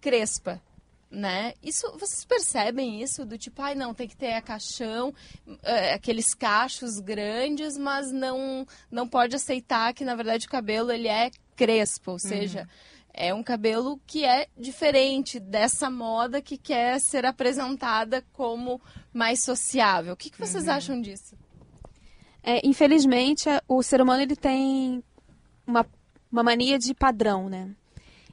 [0.00, 0.60] crespa
[1.10, 1.54] né?
[1.60, 5.12] Isso vocês percebem isso do tipo, ai não, tem que ter a caixão,
[5.62, 11.08] é, aqueles cachos grandes, mas não não pode aceitar que na verdade o cabelo ele
[11.08, 12.66] é crespo, ou seja, uhum.
[13.12, 18.80] é um cabelo que é diferente dessa moda que quer ser apresentada como
[19.12, 20.14] mais sociável.
[20.14, 20.72] O que, que vocês uhum.
[20.72, 21.36] acham disso?
[22.42, 25.02] É, infelizmente, o ser humano ele tem
[25.66, 25.84] uma,
[26.30, 27.74] uma mania de padrão, né?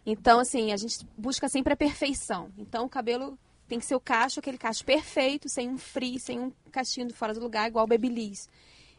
[0.09, 2.49] Então, assim, a gente busca sempre a perfeição.
[2.57, 6.39] Então, o cabelo tem que ser o cacho, aquele cacho perfeito, sem um frizz, sem
[6.39, 8.49] um cachinho fora do lugar, igual o babyliss.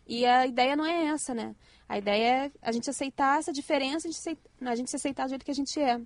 [0.06, 1.56] E a ideia não é essa, né?
[1.88, 5.30] A ideia é a gente aceitar essa diferença, a gente, a gente se aceitar do
[5.30, 5.98] jeito que a gente é.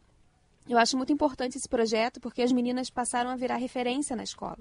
[0.68, 4.58] Eu acho muito importante esse projeto porque as meninas passaram a virar referência na escola.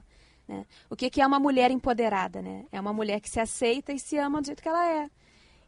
[0.47, 0.65] Né?
[0.89, 2.41] O que, que é uma mulher empoderada?
[2.41, 2.65] Né?
[2.71, 5.07] É uma mulher que se aceita e se ama do jeito que ela é.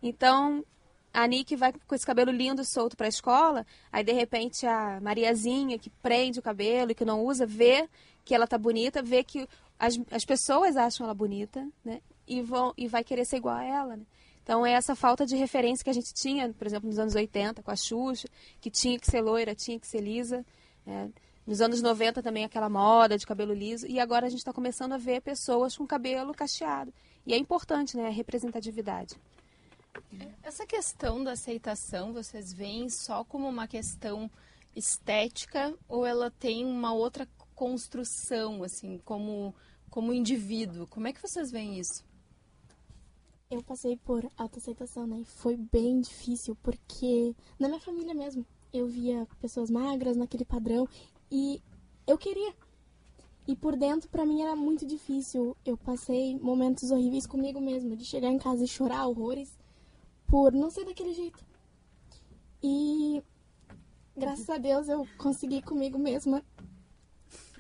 [0.02, 0.66] Então,
[1.14, 5.00] a Nick vai com esse cabelo lindo solto para a escola, aí de repente a
[5.00, 7.88] Mariazinha que prende o cabelo e que não usa, vê
[8.26, 9.48] que ela tá bonita, vê que
[9.78, 12.02] as, as pessoas acham ela bonita, né?
[12.26, 14.04] E, vão, e vai querer ser igual a ela, né?
[14.42, 17.62] Então é essa falta de referência que a gente tinha, por exemplo, nos anos 80
[17.62, 18.28] com a Xuxa,
[18.60, 20.46] que tinha que ser loira, tinha que ser lisa.
[20.86, 21.10] Né?
[21.48, 23.88] Nos anos 90 também aquela moda de cabelo liso.
[23.88, 26.94] E agora a gente está começando a ver pessoas com cabelo cacheado.
[27.26, 29.16] E é importante, né, a representatividade.
[30.42, 34.30] Essa questão da aceitação, vocês veem só como uma questão
[34.76, 39.54] estética ou ela tem uma outra construção, assim, como,
[39.90, 40.88] como indivíduo?
[40.88, 42.04] Como é que vocês veem isso?
[43.50, 45.24] Eu passei por autoaceitação, né?
[45.26, 50.88] Foi bem difícil, porque na minha família mesmo, eu via pessoas magras naquele padrão
[51.32, 51.62] e
[52.08, 52.54] eu queria.
[53.48, 55.56] E por dentro, para mim, era muito difícil.
[55.66, 59.56] Eu passei momentos horríveis comigo mesma, de chegar em casa e chorar horrores
[60.28, 61.44] por não ser daquele jeito.
[62.62, 63.22] E
[64.16, 66.44] graças a Deus eu consegui comigo mesma.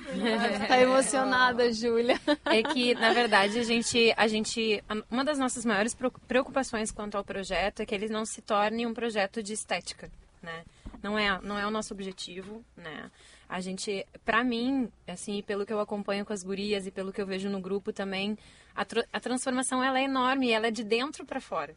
[0.68, 2.20] tá emocionada, Júlia.
[2.46, 4.84] É que, na verdade, a gente, a gente.
[5.10, 5.96] Uma das nossas maiores
[6.28, 10.64] preocupações quanto ao projeto é que ele não se torne um projeto de estética, né?
[11.02, 13.10] Não é, não é o nosso objetivo, né?
[13.48, 17.22] A gente, para mim, assim, pelo que eu acompanho com as gurias e pelo que
[17.22, 18.38] eu vejo no grupo também,
[18.76, 21.76] a, a transformação ela é enorme, ela é de dentro para fora.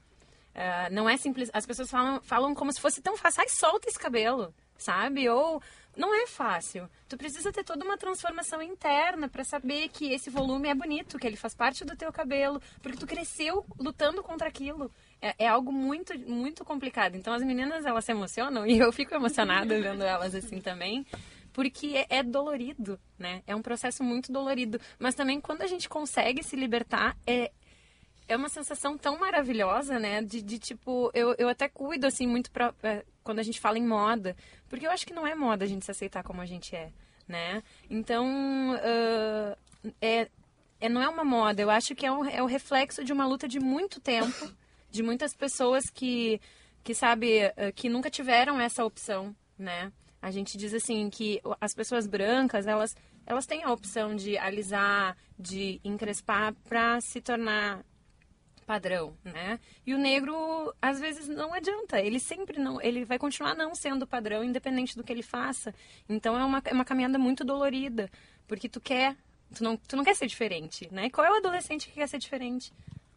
[0.56, 1.50] Uh, não é simples.
[1.52, 3.42] As pessoas falam, falam como se fosse tão fácil.
[3.42, 5.28] Ai, solta esse cabelo, sabe?
[5.28, 5.60] Ou
[5.94, 6.88] não é fácil.
[7.06, 11.26] Tu precisa ter toda uma transformação interna para saber que esse volume é bonito, que
[11.26, 14.90] ele faz parte do teu cabelo, porque tu cresceu lutando contra aquilo.
[15.20, 17.16] É, é algo muito, muito complicado.
[17.16, 21.06] Então as meninas elas se emocionam e eu fico emocionada vendo elas assim também.
[21.52, 23.42] Porque é, é dolorido, né?
[23.46, 24.80] É um processo muito dolorido.
[24.98, 27.50] Mas também quando a gente consegue se libertar, é,
[28.28, 30.22] é uma sensação tão maravilhosa, né?
[30.22, 33.78] De, de tipo, eu, eu até cuido, assim, muito pra, é, quando a gente fala
[33.78, 34.36] em moda.
[34.68, 36.90] Porque eu acho que não é moda a gente se aceitar como a gente é,
[37.28, 37.62] né?
[37.88, 39.56] Então, uh,
[40.00, 40.28] é,
[40.80, 41.62] é, não é uma moda.
[41.62, 44.52] Eu acho que é, um, é o reflexo de uma luta de muito tempo,
[44.90, 46.40] de muitas pessoas que,
[46.82, 49.92] que sabe, que nunca tiveram essa opção, né?
[50.20, 55.16] A gente diz assim que as pessoas brancas, elas, elas têm a opção de alisar,
[55.38, 57.84] de encrespar para se tornar
[58.66, 59.60] padrão, né?
[59.86, 64.06] E o negro às vezes não adianta, ele sempre não, ele vai continuar não sendo
[64.06, 65.74] padrão independente do que ele faça.
[66.08, 68.10] Então é uma, é uma caminhada muito dolorida,
[68.46, 69.16] porque tu quer,
[69.54, 71.08] tu não, tu não quer ser diferente, né?
[71.08, 72.72] Qual é o adolescente que quer ser diferente?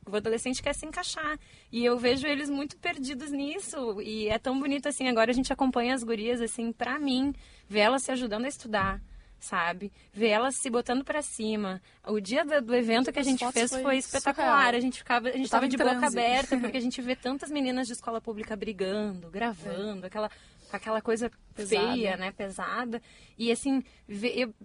[0.05, 1.37] O adolescente quer se encaixar.
[1.71, 4.01] E eu vejo eles muito perdidos nisso.
[4.01, 5.07] E é tão bonito assim.
[5.07, 7.31] Agora a gente acompanha as gurias, assim, pra mim,
[7.67, 8.99] ver elas se ajudando a estudar
[9.39, 9.91] sabe?
[10.13, 11.81] Ver elas se botando para cima.
[12.05, 14.47] O dia do, evento que a gente fez foi, foi espetacular.
[14.47, 14.75] Surreal.
[14.75, 17.87] A gente ficava, a gente tava, de boca aberta porque a gente vê tantas meninas
[17.87, 20.07] de escola pública brigando, gravando, é.
[20.07, 20.29] aquela
[20.75, 21.93] aquela coisa Pesada.
[21.93, 23.01] feia, né, pesada.
[23.37, 23.83] E assim,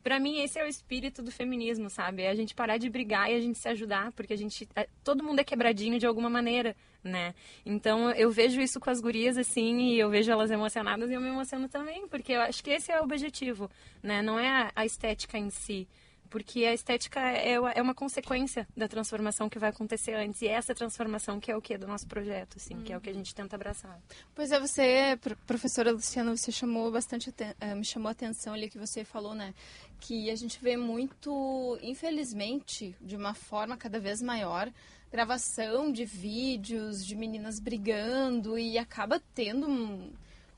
[0.02, 2.22] para mim esse é o espírito do feminismo, sabe?
[2.22, 4.88] É a gente parar de brigar e a gente se ajudar, porque a gente é,
[5.02, 7.34] todo mundo é quebradinho de alguma maneira, né?
[7.64, 11.20] Então eu vejo isso com as gurias assim e eu vejo elas emocionadas e eu
[11.20, 13.70] me emociono também, porque eu acho que esse é o objetivo,
[14.02, 14.22] né?
[14.22, 15.88] Não é a estética em si,
[16.34, 20.42] porque a estética é, é uma consequência da transformação que vai acontecer antes.
[20.42, 23.08] E essa transformação que é o que do nosso projeto, assim, que é o que
[23.08, 24.00] a gente tenta abraçar.
[24.34, 25.16] Pois é, você,
[25.46, 29.54] professora Luciana, você chamou bastante, eh, me chamou a atenção ali que você falou, né?
[30.00, 34.68] Que a gente vê muito, infelizmente, de uma forma cada vez maior,
[35.12, 40.12] gravação de vídeos de meninas brigando e acaba tendo um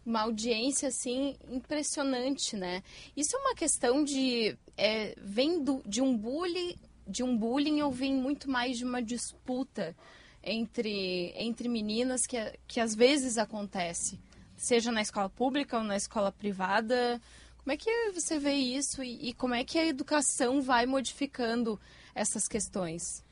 [0.07, 2.83] uma audiência assim impressionante, né?
[3.17, 7.91] Isso é uma questão de é, vem do, de um bullying, de um bullying ou
[7.91, 9.97] vem muito mais de uma disputa
[10.43, 12.37] entre entre meninas que
[12.69, 14.19] que às vezes acontece,
[14.57, 17.21] seja na escola pública ou na escola privada.
[17.59, 21.81] Como é que você vê isso e, e como é que a educação vai modificando
[22.15, 23.25] essas questões?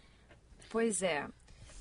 [0.69, 1.25] Pois é.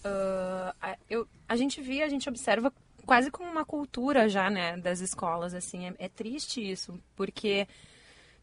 [0.06, 2.72] Uh, eu, a gente via, a gente observa
[3.06, 5.88] quase como uma cultura já, né, das escolas, assim.
[5.88, 7.68] É, é, triste isso, porque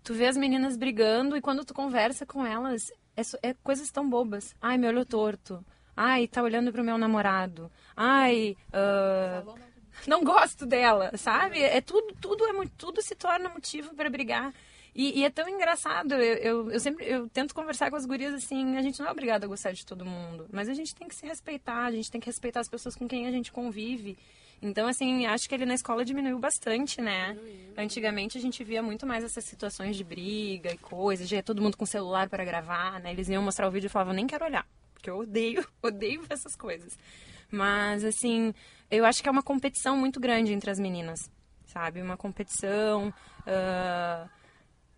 [0.03, 4.09] tu vê as meninas brigando e quando tu conversa com elas, é, é coisas tão
[4.09, 4.55] bobas.
[4.61, 5.65] Ai, me olhou torto.
[5.97, 7.71] Ai, tá olhando pro meu namorado.
[7.97, 9.55] Ai, uh,
[10.07, 11.61] não gosto dela, sabe?
[11.61, 14.53] É tudo, tudo é tudo se torna motivo para brigar.
[14.95, 18.35] E, e, é tão engraçado, eu, eu, eu, sempre eu tento conversar com as gurias
[18.35, 21.07] assim, a gente não é obrigado a gostar de todo mundo, mas a gente tem
[21.07, 24.19] que se respeitar, a gente tem que respeitar as pessoas com quem a gente convive.
[24.63, 27.33] Então, assim, acho que ele na escola diminuiu bastante, né?
[27.33, 27.75] Diminuiu.
[27.79, 31.77] Antigamente a gente via muito mais essas situações de briga e coisas, já todo mundo
[31.77, 33.11] com celular para gravar, né?
[33.11, 36.55] Eles iam mostrar o vídeo e falavam, nem quero olhar, porque eu odeio, odeio essas
[36.55, 36.99] coisas.
[37.51, 38.55] Mas, assim,
[38.91, 41.19] eu acho que é uma competição muito grande entre as meninas,
[41.67, 42.03] sabe?
[42.03, 43.09] Uma competição.
[43.41, 44.41] Uh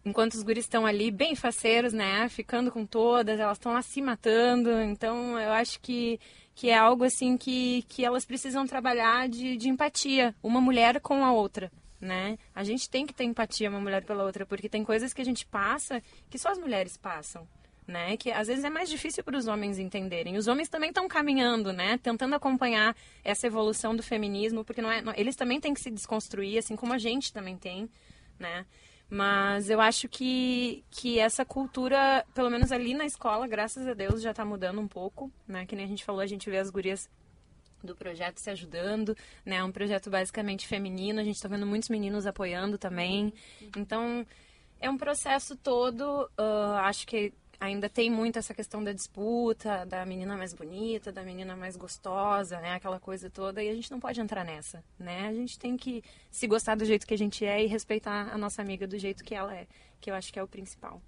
[0.04, 4.00] enquanto os guris estão ali bem faceiros, né, ficando com todas, elas estão lá se
[4.02, 4.70] matando.
[4.82, 6.18] Então, eu acho que
[6.62, 11.24] que é algo assim que, que elas precisam trabalhar de, de empatia, uma mulher com
[11.24, 11.72] a outra.
[12.00, 12.38] Né?
[12.54, 15.24] A gente tem que ter empatia uma mulher pela outra, porque tem coisas que a
[15.24, 16.00] gente passa
[16.30, 17.48] que só as mulheres passam.
[17.84, 18.16] né?
[18.16, 20.36] Que às vezes é mais difícil para os homens entenderem.
[20.36, 21.98] Os homens também estão caminhando, né?
[21.98, 25.90] Tentando acompanhar essa evolução do feminismo, porque não é, não, eles também têm que se
[25.90, 27.90] desconstruir, assim como a gente também tem,
[28.38, 28.64] né?
[29.14, 34.22] Mas eu acho que, que essa cultura, pelo menos ali na escola, graças a Deus,
[34.22, 35.66] já está mudando um pouco, né?
[35.66, 37.10] Que nem a gente falou, a gente vê as gurias
[37.84, 39.56] do projeto se ajudando, né?
[39.56, 43.34] É um projeto basicamente feminino, a gente está vendo muitos meninos apoiando também.
[43.76, 44.26] Então,
[44.80, 50.04] é um processo todo, uh, acho que ainda tem muito essa questão da disputa, da
[50.04, 52.74] menina mais bonita, da menina mais gostosa, né?
[52.74, 53.62] Aquela coisa toda.
[53.62, 55.28] E a gente não pode entrar nessa, né?
[55.28, 58.36] A gente tem que se gostar do jeito que a gente é e respeitar a
[58.36, 59.68] nossa amiga do jeito que ela é,
[60.00, 61.00] que eu acho que é o principal.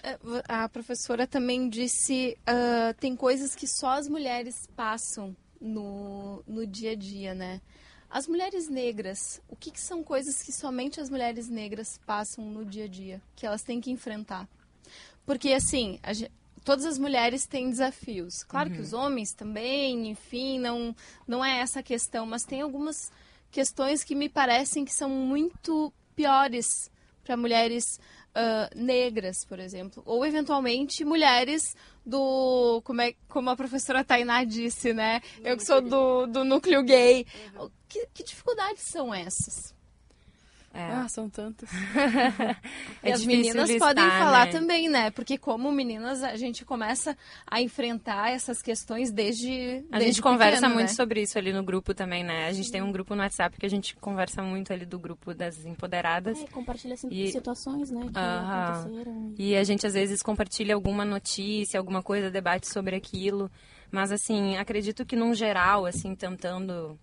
[0.00, 0.16] É,
[0.48, 6.92] a professora também disse uh, tem coisas que só as mulheres passam no, no dia
[6.92, 7.60] a dia, né?
[8.08, 12.64] As mulheres negras, o que, que são coisas que somente as mulheres negras passam no
[12.64, 14.48] dia a dia, que elas têm que enfrentar?
[15.24, 16.32] Porque, assim, gente,
[16.68, 18.42] todas as mulheres têm desafios.
[18.44, 18.76] Claro uhum.
[18.76, 20.94] que os homens também, enfim, não,
[21.26, 23.10] não é essa a questão, mas tem algumas
[23.50, 26.90] questões que me parecem que são muito piores
[27.24, 27.98] para mulheres
[28.34, 31.74] uh, negras, por exemplo, ou eventualmente mulheres
[32.04, 35.22] do como é como a professora Tainá disse, né?
[35.42, 37.26] Eu que sou do, do núcleo gay.
[37.54, 37.70] Uhum.
[37.88, 39.74] Que, que dificuldades são essas?
[40.78, 40.92] É.
[40.92, 41.68] Ah, são tantas.
[43.02, 44.52] é e as meninas listar, podem falar né?
[44.52, 45.10] também, né?
[45.10, 50.68] Porque como meninas a gente começa a enfrentar essas questões desde A desde gente conversa
[50.68, 50.94] muito né?
[50.94, 52.46] sobre isso ali no grupo também, né?
[52.46, 55.34] A gente tem um grupo no WhatsApp que a gente conversa muito ali do grupo
[55.34, 56.40] das empoderadas.
[56.40, 57.32] É, compartilha e...
[57.32, 58.06] situações, né?
[58.12, 59.34] Que aconteceram.
[59.36, 63.50] E a gente às vezes compartilha alguma notícia, alguma coisa, debate sobre aquilo.
[63.90, 66.98] Mas assim, acredito que num geral, assim, tentando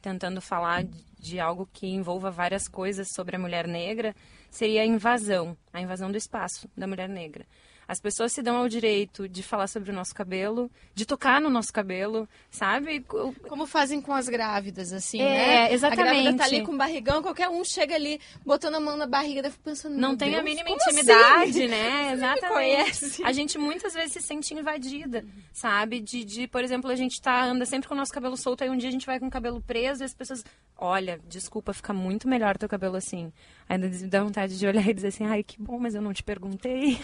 [0.00, 0.84] tentando falar
[1.18, 4.14] de algo que envolva várias coisas sobre a mulher negra,
[4.50, 7.46] seria a invasão, a invasão do espaço da mulher negra.
[7.90, 11.50] As pessoas se dão ao direito de falar sobre o nosso cabelo, de tocar no
[11.50, 13.00] nosso cabelo, sabe?
[13.00, 15.72] Como fazem com as grávidas, assim, é, né?
[15.72, 16.08] exatamente.
[16.08, 19.50] A grávida tá ali com barrigão, qualquer um chega ali botando a mão na barriga,
[19.50, 21.66] fico pensando, não tem Deus, a mínima intimidade, assim?
[21.66, 22.12] né?
[22.14, 23.24] Exatamente.
[23.24, 25.98] A gente muitas vezes se sente invadida, sabe?
[25.98, 28.70] De, de, por exemplo, a gente tá anda sempre com o nosso cabelo solto, aí
[28.70, 30.44] um dia a gente vai com o cabelo preso e as pessoas,
[30.78, 33.32] olha, desculpa, fica muito melhor teu cabelo assim.
[33.70, 36.24] Ainda dá vontade de olhar e dizer assim, ai, que bom, mas eu não te
[36.24, 36.98] perguntei.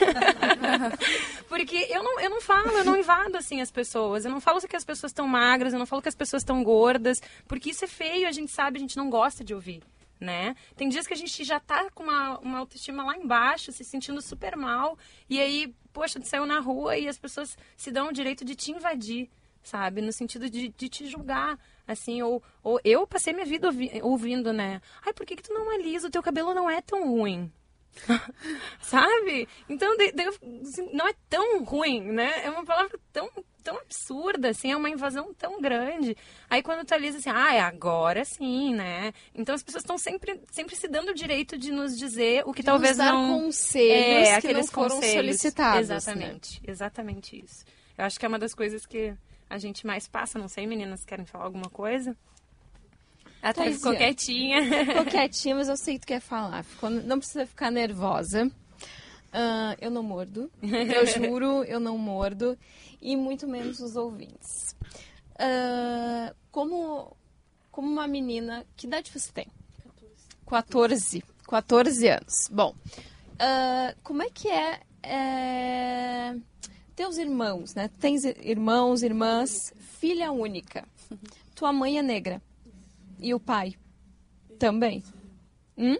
[1.48, 4.24] Porque eu não, eu não falo, eu não invado assim as pessoas.
[4.24, 6.64] Eu não falo que as pessoas estão magras, eu não falo que as pessoas estão
[6.64, 7.22] gordas.
[7.46, 9.80] Porque isso é feio, a gente sabe, a gente não gosta de ouvir.
[10.18, 10.56] Né?
[10.74, 14.20] Tem dias que a gente já tá com uma, uma autoestima lá embaixo, se sentindo
[14.20, 14.98] super mal,
[15.30, 18.72] e aí, poxa, saiu na rua e as pessoas se dão o direito de te
[18.72, 19.30] invadir,
[19.66, 20.00] sabe?
[20.00, 24.52] No sentido de, de te julgar, assim, ou, ou eu passei minha vida ouvi, ouvindo,
[24.52, 24.80] né?
[25.04, 26.08] Ai, por que, que tu não alisa?
[26.08, 27.52] O teu cabelo não é tão ruim.
[28.80, 29.48] Sabe?
[29.68, 32.44] Então, de, de, assim, não é tão ruim, né?
[32.44, 33.28] É uma palavra tão,
[33.64, 36.16] tão absurda, assim, é uma invasão tão grande.
[36.48, 39.12] Aí quando tu alisa assim, ah, é agora sim, né?
[39.34, 42.62] Então as pessoas estão sempre, sempre se dando o direito de nos dizer o que
[42.62, 43.40] de talvez nos dar não.
[43.40, 45.14] conselhos é, que não foram conselhos.
[45.14, 45.88] solicitados.
[45.88, 45.96] Né?
[45.96, 46.70] Exatamente, né?
[46.70, 47.64] exatamente isso.
[47.98, 49.14] Eu acho que é uma das coisas que
[49.48, 50.38] a gente mais passa.
[50.38, 52.16] Não sei, meninas, querem falar alguma coisa?
[53.42, 54.62] Ela tá ficou quietinha.
[54.86, 56.64] Ficou quietinha, mas eu sei que tu quer falar.
[56.64, 58.46] Ficou, não precisa ficar nervosa.
[58.46, 60.50] Uh, eu não mordo.
[60.62, 62.58] Eu juro, eu não mordo.
[63.00, 64.74] E muito menos os ouvintes.
[65.34, 67.16] Uh, como,
[67.70, 68.66] como uma menina...
[68.76, 69.46] Que idade você tem?
[70.46, 71.22] 14.
[71.46, 72.48] 14 anos.
[72.50, 72.74] Bom,
[73.34, 76.36] uh, como é que é, é...
[76.96, 77.90] Teus irmãos, né?
[78.00, 80.88] Tens irmãos, irmãs, filha única.
[81.54, 82.40] Tua mãe é negra.
[83.20, 83.74] E o pai?
[84.58, 85.04] Também.
[85.76, 85.98] Hum?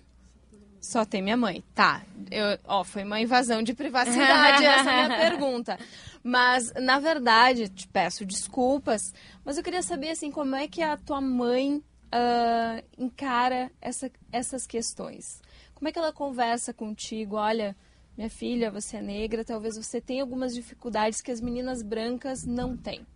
[0.80, 1.62] Só tem minha mãe.
[1.74, 2.02] Tá.
[2.30, 5.78] Eu, ó, foi uma invasão de privacidade essa é minha pergunta.
[6.22, 9.12] Mas, na verdade, te peço desculpas,
[9.44, 14.66] mas eu queria saber, assim, como é que a tua mãe uh, encara essa, essas
[14.66, 15.42] questões.
[15.74, 17.36] Como é que ela conversa contigo?
[17.36, 17.76] Olha,
[18.16, 22.76] minha filha, você é negra, talvez você tenha algumas dificuldades que as meninas brancas não
[22.76, 23.06] têm.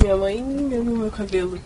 [0.00, 0.38] Minha mãe
[0.74, 1.60] ama meu cabelo.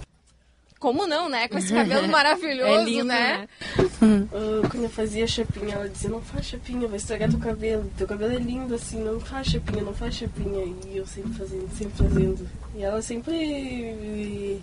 [0.79, 1.49] Como não, né?
[1.49, 3.39] Com esse cabelo maravilhoso, é lindo, né?
[3.39, 3.49] né?
[3.81, 7.91] Uh, quando eu fazia chapinha, ela dizia, não faz chapinha, vai estragar teu cabelo.
[7.97, 10.64] Teu cabelo é lindo assim, não faz chapinha, não faz chapinha.
[10.87, 12.49] E eu sempre fazendo, sempre fazendo.
[12.75, 14.62] E ela sempre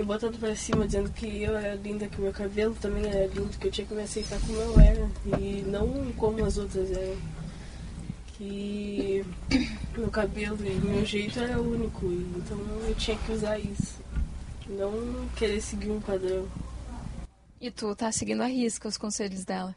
[0.00, 3.56] me, botando pra cima, dizendo que eu era linda, que meu cabelo também era lindo,
[3.58, 5.10] que eu tinha que me aceitar como eu era.
[5.38, 7.16] E não como as outras eram.
[8.34, 9.24] Que
[9.96, 14.00] meu cabelo e meu jeito era único, então eu tinha que usar isso.
[14.68, 16.48] Não querer seguir um padrão.
[17.60, 19.74] E tu tá seguindo a risca os conselhos dela?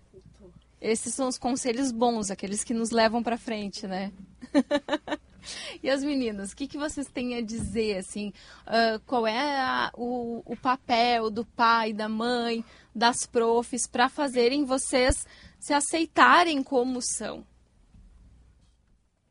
[0.79, 4.11] Esses são os conselhos bons, aqueles que nos levam para frente, né?
[5.81, 8.33] e as meninas, o que, que vocês têm a dizer, assim?
[8.67, 12.63] Uh, qual é a, o, o papel do pai, da mãe,
[12.93, 15.25] das profs para fazerem vocês
[15.59, 17.45] se aceitarem como são?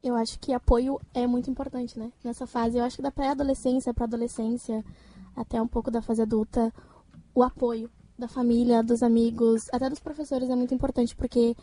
[0.03, 2.11] Eu acho que apoio é muito importante, né?
[2.25, 4.85] Nessa fase, eu acho que da pré-adolescência para adolescência,
[5.37, 6.73] até um pouco da fase adulta,
[7.35, 7.89] o apoio
[8.19, 11.57] da família, dos amigos, até dos professores é muito importante, porque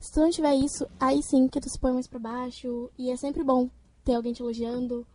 [0.00, 2.90] se tu não tiver isso, aí sim que tu se põe mais pra baixo.
[2.96, 3.68] E é sempre bom
[4.08, 5.06] ter alguém te elogiando,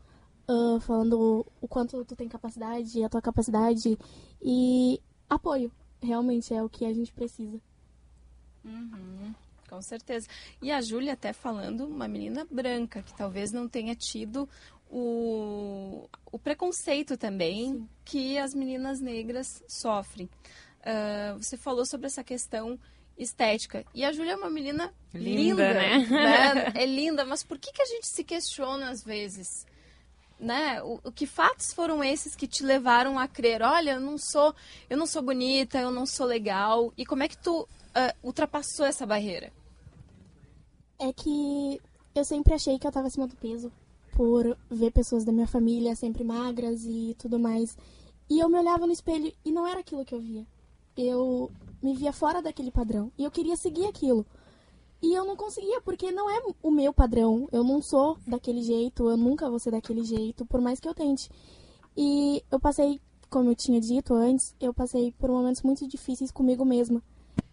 [0.47, 3.97] uh, falando o quanto tu tem capacidade, a tua capacidade.
[4.39, 7.59] E apoio, realmente é o que a gente precisa.
[8.63, 9.33] Uhum,
[9.67, 10.27] com certeza.
[10.61, 14.47] E a Júlia até falando, uma menina branca, que talvez não tenha tido
[14.91, 17.89] o, o preconceito também Sim.
[18.05, 20.29] que as meninas negras sofrem.
[20.81, 22.79] Uh, você falou sobre essa questão
[23.17, 23.85] estética.
[23.93, 25.97] E a Júlia é uma menina linda, linda né?
[26.07, 26.73] né?
[26.81, 29.65] É linda, mas por que, que a gente se questiona às vezes?
[30.39, 30.81] Né?
[30.83, 34.53] O, o, que fatos foram esses que te levaram a crer, olha, eu não sou,
[34.89, 36.93] eu não sou bonita, eu não sou legal.
[36.97, 37.67] E como é que tu uh,
[38.21, 39.53] ultrapassou essa barreira?
[40.99, 41.81] É que
[42.15, 43.71] eu sempre achei que eu estava acima do peso
[44.15, 47.77] por ver pessoas da minha família sempre magras e tudo mais.
[48.29, 50.45] E eu me olhava no espelho e não era aquilo que eu via.
[50.95, 53.11] Eu me via fora daquele padrão.
[53.17, 54.25] E eu queria seguir aquilo.
[55.01, 57.49] E eu não conseguia, porque não é o meu padrão.
[57.51, 60.93] Eu não sou daquele jeito, eu nunca vou ser daquele jeito, por mais que eu
[60.93, 61.29] tente.
[61.95, 66.63] E eu passei, como eu tinha dito antes, eu passei por momentos muito difíceis comigo
[66.63, 67.03] mesma.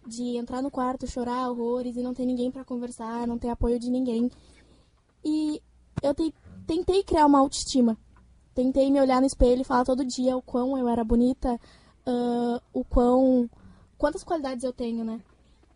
[0.07, 3.77] De entrar no quarto, chorar horrores e não ter ninguém para conversar, não ter apoio
[3.77, 4.31] de ninguém.
[5.23, 5.61] E
[6.01, 6.33] eu te,
[6.65, 7.97] tentei criar uma autoestima.
[8.55, 11.59] Tentei me olhar no espelho e falar todo dia o quão eu era bonita,
[12.05, 13.49] uh, o quão
[13.97, 15.21] quantas qualidades eu tenho, né?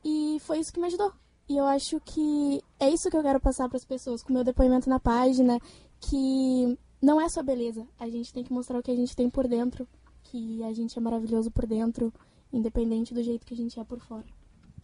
[0.04, 1.14] E foi isso que me ajudou.
[1.48, 4.44] E eu acho que é isso que eu quero passar para as pessoas com meu
[4.44, 5.60] depoimento na página,
[6.00, 7.88] que não é só beleza.
[8.00, 9.88] A gente tem que mostrar o que a gente tem por dentro,
[10.24, 12.12] que a gente é maravilhoso por dentro,
[12.52, 14.26] independente do jeito que a gente é por fora.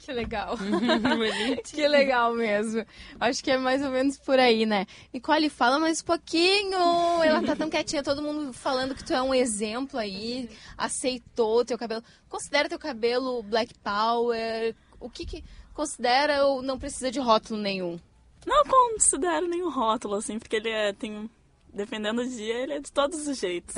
[0.04, 0.58] Que legal.
[1.64, 2.84] que legal mesmo.
[3.20, 4.88] Acho que é mais ou menos por aí, né?
[5.14, 7.24] Nicole, fala mais um pouquinho.
[7.24, 11.66] Ela tá tão quietinha, todo mundo falando que tu é um exemplo aí, aceitou o
[11.66, 12.04] teu cabelo.
[12.28, 14.76] Considera teu cabelo black power?
[15.00, 18.00] O que que considera ou não precisa de rótulo nenhum?
[18.44, 21.30] Não considero nenhum rótulo, assim, porque ele é, tem,
[21.72, 23.76] dependendo do dia, ele é de todos os jeitos.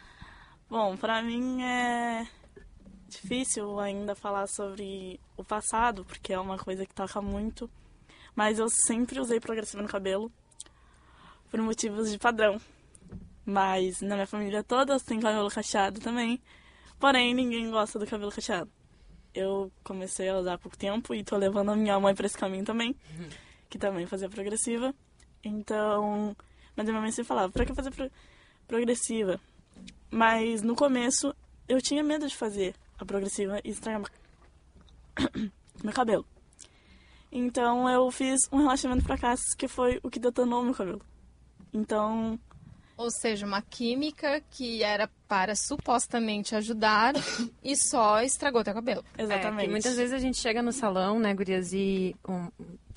[0.70, 2.26] Bom, pra mim é
[3.10, 7.68] difícil ainda falar sobre o passado, porque é uma coisa que toca muito.
[8.34, 10.30] Mas eu sempre usei progressiva no cabelo
[11.50, 12.60] por motivos de padrão.
[13.44, 16.40] Mas na minha família toda tem cabelo cacheado também.
[16.98, 18.70] Porém, ninguém gosta do cabelo cacheado.
[19.34, 22.36] Eu comecei a usar há pouco tempo e tô levando a minha mãe para esse
[22.36, 22.96] caminho também,
[23.68, 24.94] que também fazia progressiva.
[25.42, 26.36] Então,
[26.76, 28.10] mas a minha mãe sempre falava, pra que fazer pro
[28.66, 29.40] progressiva?
[30.10, 31.34] Mas no começo
[31.68, 34.10] eu tinha medo de fazer, a progressiva e estragar
[35.82, 36.26] meu cabelo.
[37.32, 41.00] Então eu fiz um relaxamento pra cá que foi o que detonou meu cabelo.
[41.72, 42.38] Então.
[42.96, 47.14] Ou seja, uma química que era para supostamente ajudar
[47.64, 49.04] e só estragou teu cabelo.
[49.16, 49.68] Exatamente.
[49.68, 52.48] É, muitas vezes a gente chega no salão, né, gurias, e um,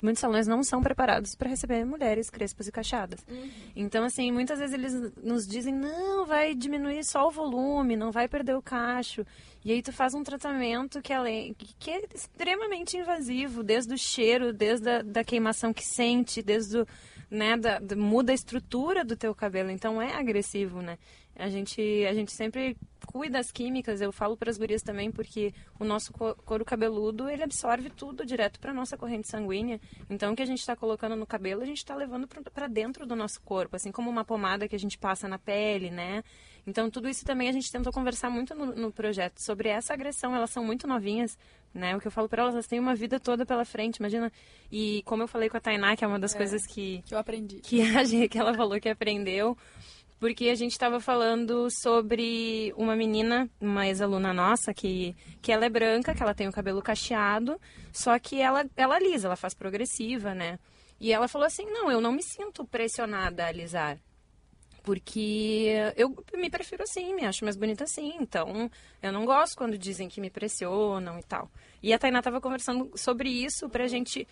[0.04, 3.24] muitos salões não são preparados para receber mulheres crespas e cacheadas.
[3.28, 3.50] Uhum.
[3.74, 8.28] Então, assim, muitas vezes eles nos dizem, não, vai diminuir só o volume, não vai
[8.28, 9.26] perder o cacho.
[9.64, 14.52] E aí tu faz um tratamento que, além, que é extremamente invasivo, desde o cheiro,
[14.52, 16.86] desde a da queimação que sente, desde o,
[17.30, 19.70] né, da, da, muda a estrutura do teu cabelo.
[19.70, 20.98] Então, é agressivo, né?
[21.36, 25.52] A gente, a gente sempre cuida das químicas, eu falo para as gurias também, porque
[25.78, 29.80] o nosso couro cabeludo, ele absorve tudo direto para nossa corrente sanguínea.
[30.08, 33.06] Então, o que a gente está colocando no cabelo, a gente está levando para dentro
[33.06, 36.22] do nosso corpo, assim como uma pomada que a gente passa na pele, né?
[36.66, 40.34] Então, tudo isso também a gente tentou conversar muito no, no projeto sobre essa agressão.
[40.34, 41.36] Elas são muito novinhas,
[41.74, 41.94] né?
[41.94, 44.32] O que eu falo para elas, elas têm uma vida toda pela frente, imagina.
[44.72, 47.02] E como eu falei com a Tainá, que é uma das é, coisas que...
[47.04, 47.56] Que eu aprendi.
[47.56, 49.56] Que, a, que ela falou que aprendeu
[50.18, 55.68] porque a gente estava falando sobre uma menina, uma ex-aluna nossa, que, que ela é
[55.68, 57.60] branca, que ela tem o cabelo cacheado,
[57.92, 60.58] só que ela, ela alisa, ela faz progressiva, né?
[61.00, 63.98] E ela falou assim, não, eu não me sinto pressionada a alisar.
[64.82, 68.14] Porque eu me prefiro assim, me acho mais bonita assim.
[68.20, 68.70] Então,
[69.02, 71.50] eu não gosto quando dizem que me pressionam e tal.
[71.82, 74.28] E a Tainá estava conversando sobre isso pra gente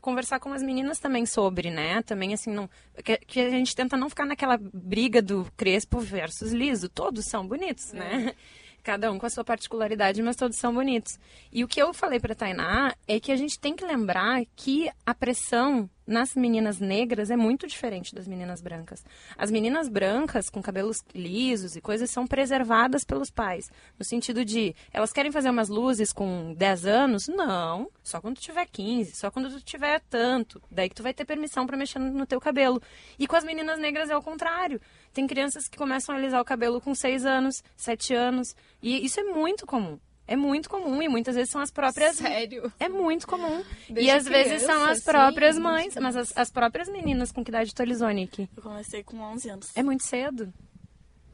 [0.00, 2.02] conversar com as meninas também sobre, né?
[2.02, 2.68] Também assim, não,
[3.04, 6.88] que, que, a gente tenta não ficar naquela briga do crespo versus liso.
[6.88, 8.10] Todos são bonitos, né?
[8.12, 8.18] é.
[8.18, 8.34] né?
[8.82, 11.18] Cada um com a sua particularidade, mas todos são bonitos.
[11.52, 14.90] E o que eu falei para Tainá é que a gente tem que lembrar que
[15.06, 19.04] a pressão nas meninas negras é muito diferente das meninas brancas.
[19.36, 24.74] As meninas brancas com cabelos lisos e coisas são preservadas pelos pais, no sentido de
[24.92, 27.28] elas querem fazer umas luzes com 10 anos?
[27.28, 31.14] Não, só quando tu tiver 15, só quando tu tiver tanto, daí que tu vai
[31.14, 32.82] ter permissão para mexer no teu cabelo.
[33.18, 34.80] E com as meninas negras é o contrário.
[35.12, 39.20] Tem crianças que começam a alisar o cabelo com 6 anos, 7 anos, e isso
[39.20, 39.98] é muito comum.
[40.26, 42.16] É muito comum e muitas vezes são as próprias.
[42.16, 42.72] Sério?
[42.78, 43.62] É muito comum.
[43.90, 45.62] Desde e às vezes são criança, as próprias assim?
[45.62, 48.48] mães, mas as, as próprias meninas com que idade tu alisou, Nick?
[48.56, 49.70] Eu comecei com 11 anos.
[49.74, 50.52] É muito cedo.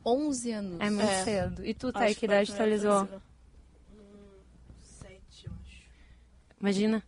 [0.05, 0.81] 11 anos.
[0.81, 1.22] É muito É.
[1.22, 1.64] cedo.
[1.64, 3.07] E tu, Thay, que que idade tu alisou?
[4.81, 5.83] Sete, eu acho.
[6.61, 7.03] Imagina.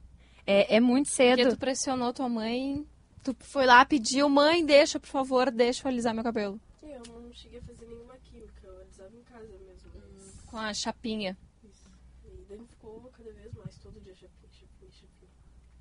[0.46, 1.50] É, é muito Porque cedo.
[1.50, 2.86] tu pressionou tua mãe,
[3.22, 6.60] tu foi lá, pediu, mãe, deixa, por favor, deixa eu alisar meu cabelo.
[6.82, 9.90] E eu não cheguei a fazer nenhuma química, eu alisava em casa mesmo.
[9.94, 11.36] mas- Com a chapinha.
[11.64, 11.84] Isso.
[12.26, 15.30] E daí ficou cada vez mais, todo dia chapinha, chapinha, chapinha.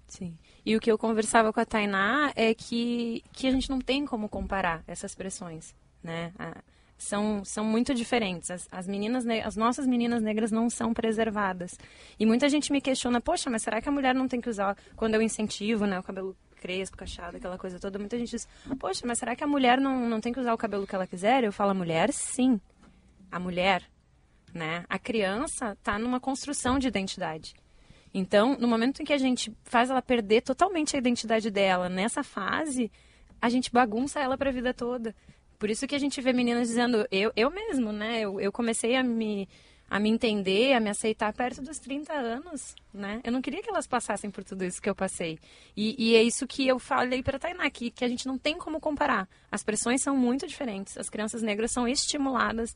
[0.08, 0.38] Sim.
[0.66, 4.06] E o que eu conversava com a Tainá é que, que a gente não tem
[4.06, 5.74] como comparar essas pressões,
[6.04, 6.34] né?
[6.38, 6.62] A-
[6.98, 8.52] são, são muito diferentes.
[8.52, 11.80] As, as meninas, as nossas meninas negras não são preservadas.
[12.20, 14.76] E muita gente me questiona, poxa, mas será que a mulher não tem que usar
[14.98, 17.98] quando eu incentivo, né, o cabelo crespo, cachado, aquela coisa toda?
[17.98, 18.48] Muita gente diz,
[18.80, 21.08] poxa, mas será que a mulher não, não tem que usar o cabelo que ela
[21.08, 21.44] quiser?
[21.44, 22.60] Eu falo, a mulher, sim.
[23.32, 23.84] A mulher,
[24.54, 24.86] né?
[24.90, 27.56] A criança está numa construção de identidade.
[28.14, 32.24] Então, no momento em que a gente faz ela perder totalmente a identidade dela nessa
[32.24, 32.92] fase,
[33.42, 35.16] a gente bagunça ela para a vida toda.
[35.58, 38.22] Por isso que a gente vê meninas dizendo, eu, eu mesmo, né?
[38.22, 39.48] Eu, eu comecei a me,
[39.90, 43.20] a me entender, a me aceitar perto dos 30 anos, né?
[43.24, 45.40] Eu não queria que elas passassem por tudo isso que eu passei.
[45.76, 48.58] E, e é isso que eu falei para Tainá, que, que a gente não tem
[48.58, 49.28] como comparar.
[49.52, 50.98] As pressões são muito diferentes.
[50.98, 52.76] As crianças negras são estimuladas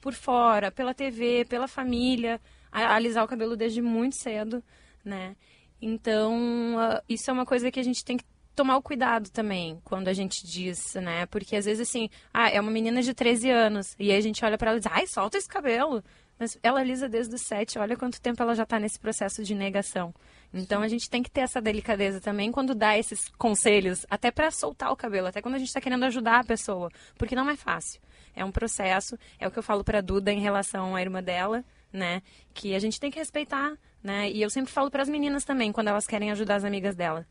[0.00, 2.40] por fora, pela TV, pela família,
[2.72, 4.62] a alisar o cabelo desde muito cedo,
[5.04, 5.36] né?
[5.80, 6.76] Então,
[7.08, 8.24] isso é uma coisa que a gente tem que
[8.56, 11.26] tomar o cuidado também quando a gente diz, né?
[11.26, 14.44] Porque às vezes assim, ah, é uma menina de 13 anos e aí a gente
[14.44, 16.02] olha para ela e diz: "Ai, solta esse cabelo".
[16.38, 19.54] Mas ela alisa desde os 7, olha quanto tempo ela já está nesse processo de
[19.54, 20.14] negação.
[20.52, 24.50] Então a gente tem que ter essa delicadeza também quando dá esses conselhos, até para
[24.50, 27.56] soltar o cabelo, até quando a gente está querendo ajudar a pessoa, porque não é
[27.56, 28.00] fácil.
[28.34, 31.64] É um processo, é o que eu falo para Duda em relação à irmã dela,
[31.92, 32.22] né?
[32.54, 34.30] Que a gente tem que respeitar, né?
[34.30, 37.26] E eu sempre falo para as meninas também quando elas querem ajudar as amigas dela,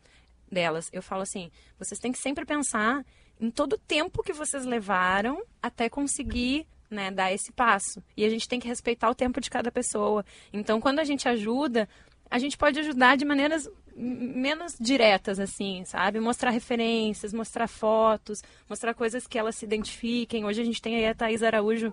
[0.52, 0.90] delas.
[0.92, 1.50] Eu falo assim:
[1.80, 3.06] vocês têm que sempre pensar
[3.40, 8.02] em todo o tempo que vocês levaram até conseguir né, dar esse passo.
[8.16, 10.26] E a gente tem que respeitar o tempo de cada pessoa.
[10.52, 11.88] Então, quando a gente ajuda,
[12.30, 16.20] a gente pode ajudar de maneiras menos diretas, assim, sabe?
[16.20, 20.46] Mostrar referências, mostrar fotos, mostrar coisas que elas se identifiquem.
[20.46, 21.92] Hoje a gente tem aí a Thaís Araújo,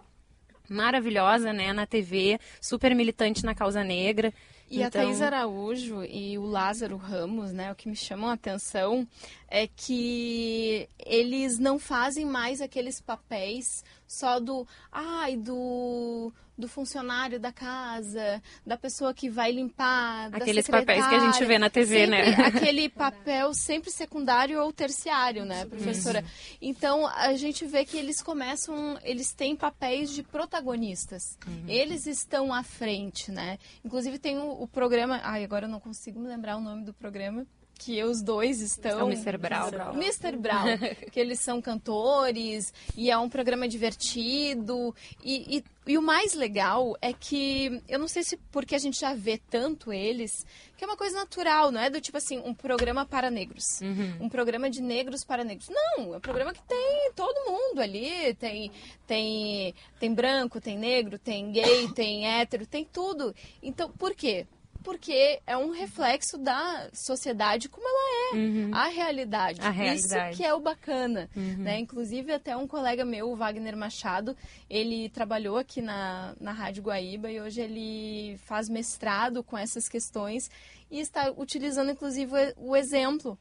[0.68, 4.32] maravilhosa, né, na TV, super militante na causa negra.
[4.74, 8.32] E a Então- Thaís Araújo e o Lázaro Ramos, né, o que me chamam a
[8.34, 9.06] atenção
[9.48, 17.52] é que eles não fazem mais aqueles papéis só do, ai, do do funcionário da
[17.52, 22.06] casa, da pessoa que vai limpar, da Aqueles papéis que a gente vê na TV,
[22.06, 22.34] né?
[22.46, 26.24] Aquele papel sempre secundário ou terciário, né, professora?
[26.60, 31.36] Então, a gente vê que eles começam, eles têm papéis de protagonistas.
[31.66, 33.58] Eles estão à frente, né?
[33.84, 36.94] Inclusive tem o, o programa, ai, agora eu não consigo me lembrar o nome do
[36.94, 37.46] programa,
[37.78, 39.00] que os dois estão...
[39.00, 39.36] É o Mr.
[39.36, 39.94] Brown.
[39.94, 40.36] Mr.
[40.36, 40.78] Brown,
[41.10, 44.94] que eles são cantores e é um programa divertido.
[45.22, 48.98] E, e, e o mais legal é que, eu não sei se porque a gente
[48.98, 50.46] já vê tanto eles,
[50.76, 53.80] que é uma coisa natural, não é do tipo assim, um programa para negros.
[54.20, 55.68] Um programa de negros para negros.
[55.68, 58.34] Não, é um programa que tem todo mundo ali.
[58.34, 58.70] Tem,
[59.06, 63.34] tem, tem branco, tem negro, tem gay, tem hétero, tem tudo.
[63.62, 64.46] Então, por quê?
[64.84, 69.60] Porque é um reflexo da sociedade como ela é, a realidade.
[69.62, 70.30] A realidade.
[70.30, 71.80] Isso que é o bacana, né?
[71.80, 74.36] Inclusive até um colega meu, o Wagner Machado,
[74.68, 80.50] ele trabalhou aqui na, na Rádio Guaíba e hoje ele faz mestrado com essas questões
[80.90, 83.38] e está utilizando inclusive o, exemplo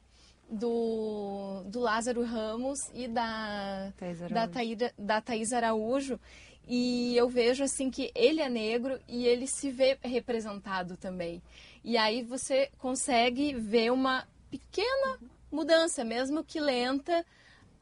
[0.50, 4.52] do, do Lázaro Ramos e da Thaís da, Araújo.
[4.52, 6.20] Taíra, da Thaís Araújo.
[6.66, 11.42] E eu vejo assim que ele é negro e ele se vê representado também.
[11.84, 15.18] E aí você consegue ver uma pequena
[15.52, 17.24] mudança, mesmo que lenta,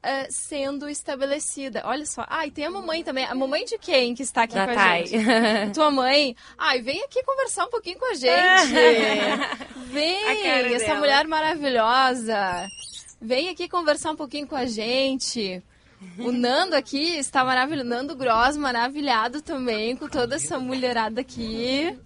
[0.02, 1.82] eh, sendo estabelecida.
[1.84, 2.24] Olha só.
[2.28, 3.24] Ah, e tem a mamãe também.
[3.24, 5.12] A mamãe de quem que está aqui Da com a gente?
[5.72, 6.34] Tua mãe.
[6.58, 8.72] Ai, vem aqui conversar um pouquinho com a gente.
[9.92, 10.98] Vem, A essa dela.
[11.00, 12.66] mulher maravilhosa.
[13.20, 15.62] Vem aqui conversar um pouquinho com a gente.
[16.18, 17.88] O Nando aqui está maravilhoso.
[17.88, 21.96] Nando Gross, maravilhado também com toda essa mulherada aqui.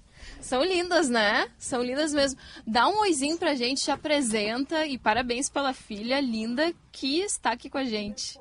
[0.41, 1.49] São lindas, né?
[1.59, 2.39] São lindas mesmo.
[2.67, 7.69] Dá um oizinho pra gente, te apresenta e parabéns pela filha linda que está aqui
[7.69, 8.39] com a gente.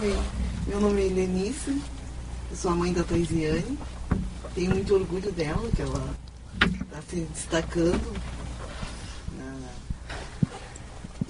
[0.00, 0.18] Oi,
[0.66, 1.82] meu nome é Lenice,
[2.50, 3.78] eu sou a mãe da Taisiane.
[4.54, 6.14] Tenho muito orgulho dela, que ela
[6.62, 8.14] está se destacando.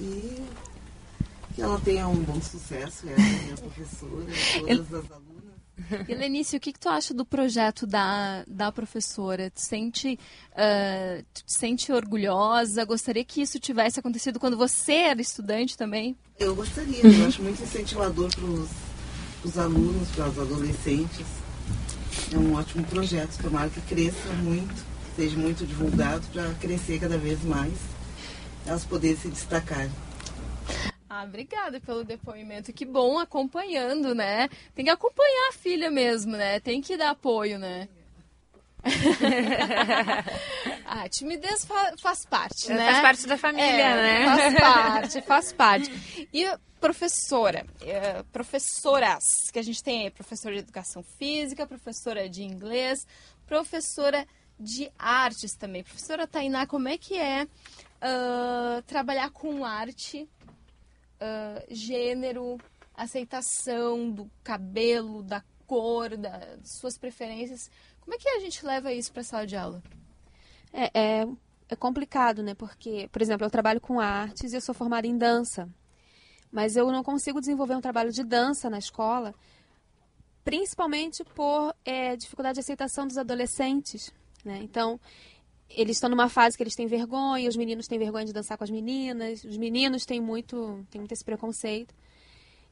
[0.00, 0.42] E
[1.54, 4.26] que ela tenha um bom sucesso, ela e a professora,
[4.58, 5.40] todas as alunas.
[6.08, 9.50] E Lenice, o que, que tu acha do projeto da, da professora?
[9.50, 10.18] Tu sente,
[10.54, 12.84] ah, tu te sente orgulhosa?
[12.84, 16.16] Gostaria que isso tivesse acontecido quando você era estudante também?
[16.38, 18.44] Eu gostaria, eu acho muito incentivador para
[19.44, 21.26] os alunos, para os adolescentes.
[22.32, 24.74] É um ótimo projeto, tomara que cresça muito,
[25.16, 27.74] seja muito divulgado para crescer cada vez mais,
[28.66, 29.88] elas poderem se destacar.
[31.20, 32.72] Ah, obrigada pelo depoimento.
[32.72, 34.48] Que bom acompanhando, né?
[34.74, 36.60] Tem que acompanhar a filha mesmo, né?
[36.60, 37.88] Tem que dar apoio, né?
[40.86, 42.86] ah, timidez fa- faz parte, né?
[42.86, 44.24] Faz parte da família, É, né?
[44.24, 46.28] Faz parte, faz parte.
[46.32, 46.46] E
[46.80, 53.06] professora, eh, professoras que a gente tem aí, professora de educação física, professora de inglês,
[53.46, 54.26] professora
[54.58, 55.82] de artes também.
[55.82, 57.46] Professora Tainá, como é que é
[58.00, 60.26] ah, trabalhar com arte,
[61.68, 62.58] gênero,
[62.94, 67.70] aceitação do cabelo, da cor, das suas preferências?
[68.00, 69.82] Como é que a gente leva isso para a sala de aula?
[70.72, 71.26] É, é,
[71.68, 72.54] é complicado, né?
[72.54, 75.68] Porque, por exemplo, eu trabalho com artes e eu sou formada em dança.
[76.50, 79.34] Mas eu não consigo desenvolver um trabalho de dança na escola,
[80.44, 84.12] principalmente por é, dificuldade de aceitação dos adolescentes.
[84.44, 84.58] Né?
[84.62, 84.98] Então,
[85.70, 88.64] eles estão numa fase que eles têm vergonha, os meninos têm vergonha de dançar com
[88.64, 91.94] as meninas, os meninos têm muito, têm muito esse preconceito.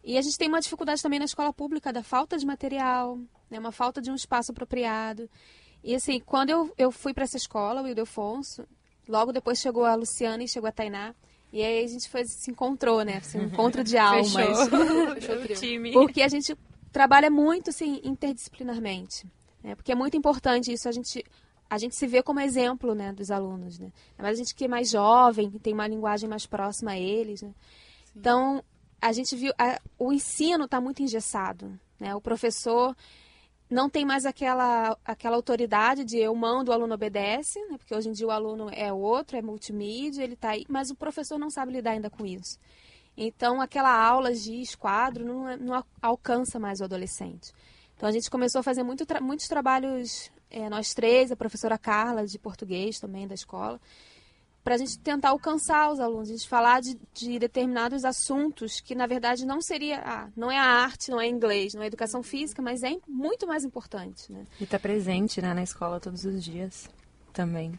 [0.05, 3.19] E a gente tem uma dificuldade também na escola pública da falta de material,
[3.51, 3.59] né?
[3.59, 5.29] uma falta de um espaço apropriado.
[5.83, 8.65] E assim, quando eu, eu fui para essa escola, o Ildefonso,
[9.09, 11.15] logo depois chegou a Luciana e chegou a Tainá.
[11.53, 13.19] E aí a gente foi, se encontrou, né?
[13.19, 14.33] Assim, um encontro de almas.
[14.33, 15.93] Fechou o time.
[15.93, 16.57] Porque a gente
[16.93, 19.27] trabalha muito assim, interdisciplinarmente.
[19.63, 19.75] Né?
[19.75, 21.25] Porque é muito importante isso, a gente,
[21.71, 23.79] a gente se vê como exemplo né, dos alunos.
[23.79, 23.93] Né?
[24.17, 27.43] Mas a gente que é mais jovem, que tem uma linguagem mais próxima a eles.
[27.43, 27.53] Né?
[28.17, 28.63] Então,
[29.01, 29.53] a gente viu.
[29.59, 31.79] a- o ensino está muito engessado.
[32.01, 32.15] Né?
[32.15, 32.97] O professor
[33.71, 37.77] não tem mais aquela, aquela autoridade de eu mando, o aluno obedece, né?
[37.77, 40.95] porque hoje em dia o aluno é outro, é multimídia, ele está aí, mas o
[40.95, 42.59] professor não sabe lidar ainda com isso.
[43.15, 47.53] Então, aquela aula de esquadro não, é- não alcança mais o adolescente.
[47.97, 52.27] Então, a gente começou a fazer muito muitos trabalhos, eh, nós três, a professora Carla,
[52.27, 53.81] de português também, da escola,
[54.69, 58.95] para a gente tentar alcançar os alunos, a gente falar de, de determinados assuntos que,
[58.95, 62.23] na verdade, não seria, ah, não é a arte, não é inglês, não é educação
[62.23, 64.47] física, mas é muito mais importante, né?
[64.61, 66.89] E tá presente, né, na escola todos os dias
[67.33, 67.79] também.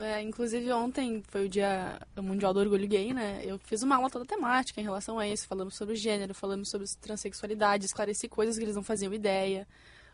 [0.00, 3.42] É, inclusive ontem foi o dia mundial do orgulho gay, né?
[3.44, 6.86] Eu fiz uma aula toda temática em relação a isso, falamos sobre gênero, falamos sobre
[7.00, 9.66] transexualidade, esclareci coisas que eles não faziam ideia.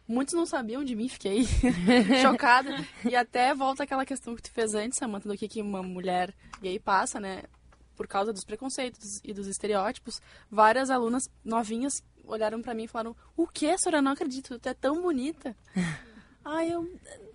[0.06, 1.44] Muitos não sabiam de mim, fiquei
[2.22, 2.70] chocada.
[3.08, 6.34] E até volta aquela questão que tu fez antes, Samantha, do que, que uma mulher
[6.60, 7.44] gay passa, né?
[7.96, 10.20] Por causa dos preconceitos e dos estereótipos.
[10.50, 14.02] Várias alunas novinhas olharam pra mim e falaram: O que, senhora?
[14.02, 15.56] Não acredito, tu é tão bonita.
[16.44, 16.90] Ai, eu.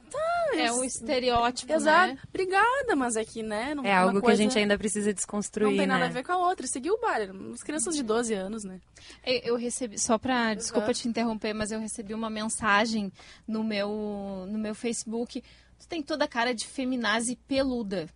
[0.10, 2.14] Tá, É um estereótipo, Exato.
[2.14, 2.20] né?
[2.28, 3.74] Obrigada, mas é que, né?
[3.76, 6.06] Não, É algo que a gente ainda precisa desconstruir, Não tem nada né?
[6.08, 6.66] a ver com a outra.
[6.68, 7.30] Seguiu o bar.
[7.32, 8.80] Umas crianças de 12 anos, né?
[9.26, 13.12] Eu, eu recebi, só pra, desculpa te interromper, mas eu recebi uma mensagem
[13.48, 15.44] no meu, no meu Facebook.
[15.80, 18.10] Tu tem toda a cara de feminazi peluda.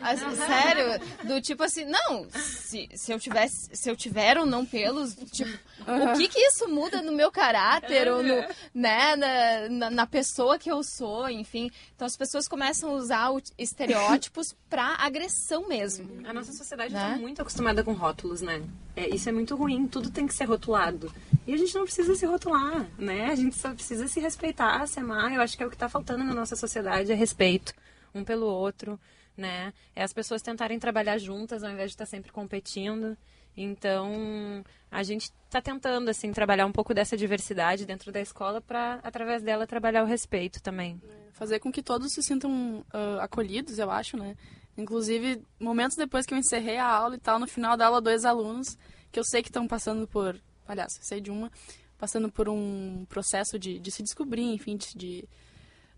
[0.00, 1.00] Ah, sério?
[1.24, 5.50] Do tipo assim, não, se, se eu tivesse, se eu tiver ou não pelos, tipo,
[5.86, 8.34] o que que isso muda no meu caráter ou no,
[8.74, 11.70] né, na, na, na pessoa que eu sou, enfim.
[11.94, 16.26] Então as pessoas começam a usar o- estereótipos pra agressão mesmo.
[16.26, 17.00] A nossa sociedade Né?
[17.06, 18.62] está muito acostumada com rótulos, né?
[18.96, 21.12] É, isso é muito ruim, tudo tem que ser rotulado.
[21.46, 23.26] E a gente não precisa se rotular, né?
[23.30, 25.32] A gente só precisa se respeitar, se amar.
[25.32, 27.72] Eu acho que é o que está faltando na nossa sociedade, é respeito
[28.14, 29.00] um pelo outro,
[29.36, 29.72] né?
[29.94, 33.16] É as pessoas tentarem trabalhar juntas ao invés de estar sempre competindo.
[33.56, 38.94] Então, a gente está tentando, assim, trabalhar um pouco dessa diversidade dentro da escola para,
[39.02, 41.00] através dela, trabalhar o respeito também.
[41.32, 44.36] Fazer com que todos se sintam ah, acolhidos, eu acho, né?
[44.76, 48.24] Inclusive, momentos depois que eu encerrei a aula e tal, no final da aula, dois
[48.24, 48.78] alunos
[49.10, 50.40] que eu sei que estão passando por.
[50.66, 51.52] Aliás, sei de uma,
[51.98, 55.28] passando por um processo de, de se descobrir, enfim, de, de-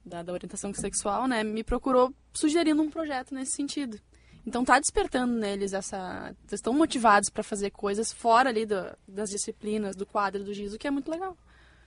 [0.05, 1.43] da, da orientação sexual, né?
[1.43, 3.99] Me procurou sugerindo um projeto nesse sentido.
[4.47, 6.35] Então tá despertando neles essa.
[6.43, 10.75] Eles estão motivados para fazer coisas fora ali do, das disciplinas, do quadro, do giz,
[10.75, 11.37] o que é muito legal.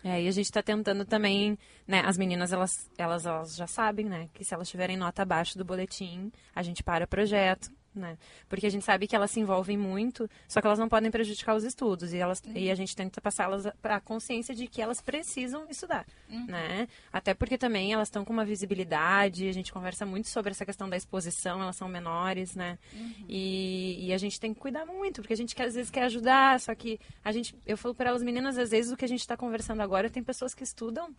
[0.04, 1.58] É, e a gente está tentando também,
[1.88, 5.58] né, as meninas, elas, elas, elas já sabem, né, que se elas tiverem nota abaixo
[5.58, 8.18] do boletim, a gente para o projeto, né,
[8.48, 11.56] porque a gente sabe que elas se envolvem muito, só que elas não podem prejudicar
[11.56, 15.66] os estudos, e, elas, e a gente tenta passá-las a consciência de que elas precisam
[15.70, 16.06] estudar,
[16.48, 20.66] né, até porque também elas estão com uma visibilidade, a gente conversa muito sobre essa
[20.66, 22.78] questão da exposição, elas são menores, né,
[23.28, 26.60] e, e a gente tem que cuidar muito, porque a gente às vezes quer ajudar,
[26.60, 29.22] só que a gente, eu falo para elas meninas, às vezes o que a gente
[29.22, 31.14] está conversando agora, tem pessoas que estudam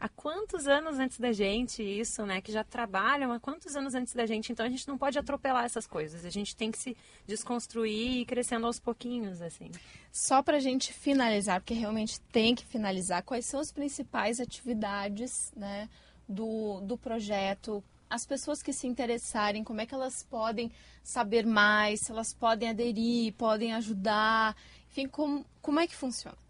[0.00, 2.40] há quantos anos antes da gente isso, né?
[2.40, 4.50] Que já trabalham há quantos anos antes da gente.
[4.50, 6.24] Então a gente não pode atropelar essas coisas.
[6.24, 6.96] A gente tem que se
[7.26, 9.70] desconstruir e ir crescendo aos pouquinhos, assim.
[10.10, 15.52] Só para a gente finalizar, porque realmente tem que finalizar, quais são as principais atividades
[15.54, 15.88] né,
[16.26, 17.84] do, do projeto?
[18.08, 20.72] As pessoas que se interessarem, como é que elas podem
[21.04, 24.56] saber mais, se elas podem aderir, podem ajudar,
[24.90, 26.49] enfim, como, como é que funciona?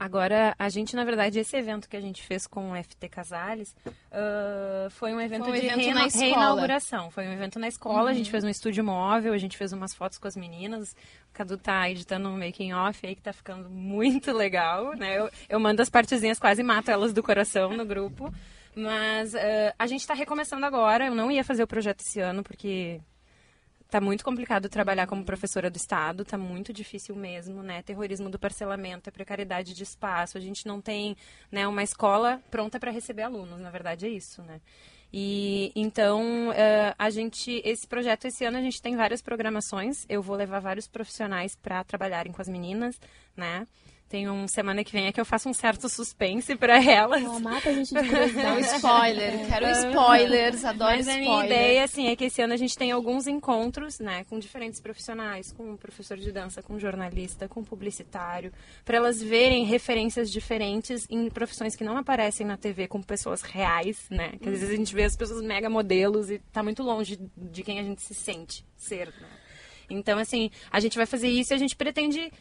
[0.00, 3.76] Agora, a gente, na verdade, esse evento que a gente fez com o FT Casales
[3.86, 7.10] uh, foi um evento Foi um de evento reina- reinauguração.
[7.10, 9.94] Foi um evento na escola, a gente fez um estúdio móvel, a gente fez umas
[9.94, 10.92] fotos com as meninas.
[11.28, 15.18] O Cadu tá editando um making off aí que tá ficando muito legal, né?
[15.18, 18.32] Eu, eu mando as partezinhas, quase mato elas do coração no grupo.
[18.74, 19.38] Mas uh,
[19.78, 21.06] a gente tá recomeçando agora.
[21.08, 23.00] Eu não ia fazer o projeto esse ano, porque
[23.90, 27.82] Tá muito complicado trabalhar como professora do Estado, tá muito difícil mesmo, né?
[27.82, 31.16] Terrorismo do parcelamento, a precariedade de espaço, a gente não tem
[31.50, 34.60] né, uma escola pronta para receber alunos, na verdade é isso, né?
[35.12, 40.06] E então eh, a gente, esse projeto esse ano a gente tem várias programações.
[40.08, 43.00] Eu vou levar vários profissionais para trabalharem com as meninas,
[43.36, 43.66] né?
[44.10, 47.24] Tem um semana que vem é que eu faço um certo suspense para elas.
[47.24, 48.60] Ó, mata a gente de Não, curiosidade.
[48.74, 49.46] spoiler.
[49.46, 51.28] Quero spoilers, adoro Mas a spoiler.
[51.30, 54.80] minha ideia, assim, é que esse ano a gente tem alguns encontros, né, com diferentes
[54.80, 58.52] profissionais, com um professor de dança, com um jornalista, com um publicitário,
[58.84, 64.06] para elas verem referências diferentes em profissões que não aparecem na TV com pessoas reais,
[64.10, 67.16] né, que às vezes a gente vê as pessoas mega modelos e tá muito longe
[67.36, 69.28] de quem a gente se sente ser, né.
[69.88, 72.32] Então, assim, a gente vai fazer isso e a gente pretende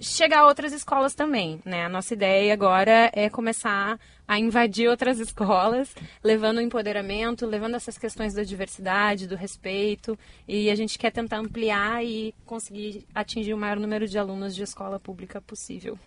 [0.00, 1.84] chegar a outras escolas também, né?
[1.84, 7.96] A nossa ideia agora é começar a invadir outras escolas, levando o empoderamento, levando essas
[7.98, 13.58] questões da diversidade, do respeito, e a gente quer tentar ampliar e conseguir atingir o
[13.58, 15.98] maior número de alunos de escola pública possível.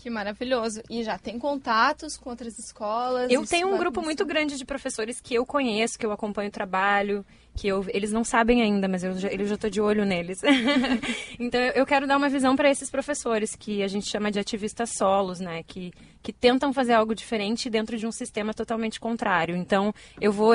[0.00, 0.82] Que maravilhoso.
[0.88, 3.30] E já tem contatos com outras escolas?
[3.30, 6.52] Eu tenho um grupo muito grande de professores que eu conheço, que eu acompanho o
[6.52, 7.24] trabalho,
[7.56, 10.40] que eu, eles não sabem ainda, mas eu já, eu já tô de olho neles.
[11.38, 14.90] então eu quero dar uma visão para esses professores que a gente chama de ativistas
[14.90, 15.92] solos, né, que
[16.22, 19.56] que tentam fazer algo diferente dentro de um sistema totalmente contrário.
[19.56, 20.52] Então eu vou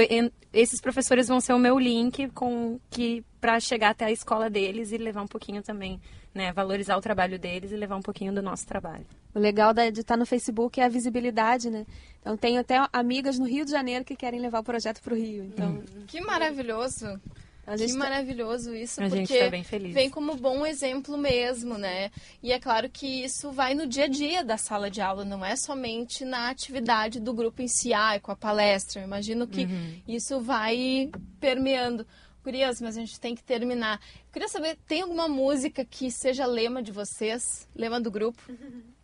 [0.54, 4.91] esses professores vão ser o meu link com que para chegar até a escola deles
[4.91, 6.00] e levar um pouquinho também,
[6.34, 9.06] né, valorizar o trabalho deles e levar um pouquinho do nosso trabalho.
[9.36, 11.86] O legal da- de estar no Facebook é a visibilidade, né?
[12.22, 15.18] Então tenho até amigas no Rio de Janeiro que querem levar o projeto para o
[15.18, 15.44] Rio.
[15.44, 17.20] Então Que maravilhoso.
[17.68, 19.92] Que tá- maravilhoso isso, A gente porque tá bem feliz.
[19.94, 22.12] vem como bom exemplo mesmo, né?
[22.42, 25.44] E é claro que isso vai no dia a dia da sala de aula, não
[25.44, 29.02] é somente na atividade do grupo em si, ah, com a palestra.
[29.02, 30.00] Eu imagino que Uhum.
[30.08, 31.10] isso vai
[31.40, 32.06] permeando.
[32.44, 34.00] Curias, mas a gente tem que terminar.
[34.28, 37.68] Eu queria saber, tem alguma música que seja lema de vocês?
[37.76, 38.40] Lema do grupo?
[38.48, 38.56] Hum,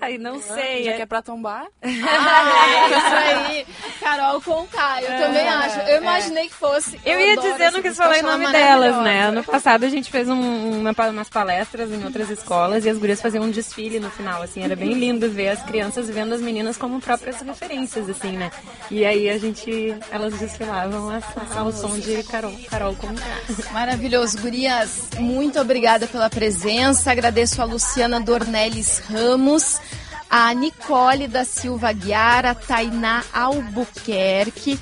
[0.00, 0.84] Ai, não sei.
[0.84, 1.66] Já é- que é pra tombar?
[1.82, 3.66] Ah, é isso aí.
[4.00, 5.78] Carol Conká, eu também acho.
[5.80, 6.98] Eu imaginei que fosse.
[7.04, 9.24] Eu ia adoro dizer, essa não quis falar em nome delas, né?
[9.26, 13.20] Ano passado a gente fez um- uma, umas palestras em outras escolas e as gurias
[13.20, 16.76] faziam um desfile no final, assim, era bem lindo ver as crianças vendo as meninas
[16.78, 18.50] como próprias referências, assim, né?
[18.90, 21.10] E aí a gente, elas desfilavam
[21.56, 23.40] ao som de Carol, Carol Conká.
[23.72, 25.08] Maravilhoso, gurias.
[25.18, 27.10] Muito obrigada pela presença.
[27.12, 29.80] Agradeço a Luciana Dornelles Ramos,
[30.28, 34.78] a Nicole da Silva Guiar, a Tainá Albuquerque,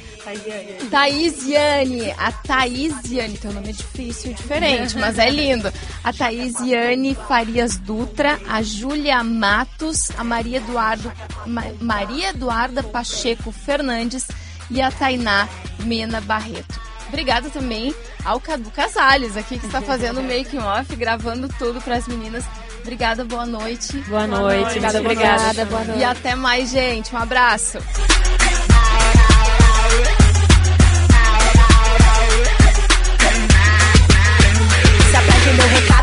[0.91, 5.73] Thaisiane, a Thaisiane, teu nome é difícil e diferente, mas é lindo.
[6.05, 11.11] A Thaisiane Farias Dutra, a Júlia Matos, a Maria Eduardo,
[11.47, 14.27] Ma- Maria Eduarda Pacheco Fernandes
[14.71, 15.49] e a Tainá
[15.85, 16.79] Mena Barreto.
[17.09, 21.97] Obrigada também ao Cadu Casales aqui que está fazendo o making off, gravando tudo para
[21.97, 22.45] as meninas.
[22.89, 23.99] Obrigada, boa noite.
[24.09, 24.97] Boa, boa noite, noite.
[24.97, 25.65] Obrigada, obrigada.
[25.67, 26.01] boa noite.
[26.01, 27.15] E até mais, gente.
[27.15, 27.79] Um abraço.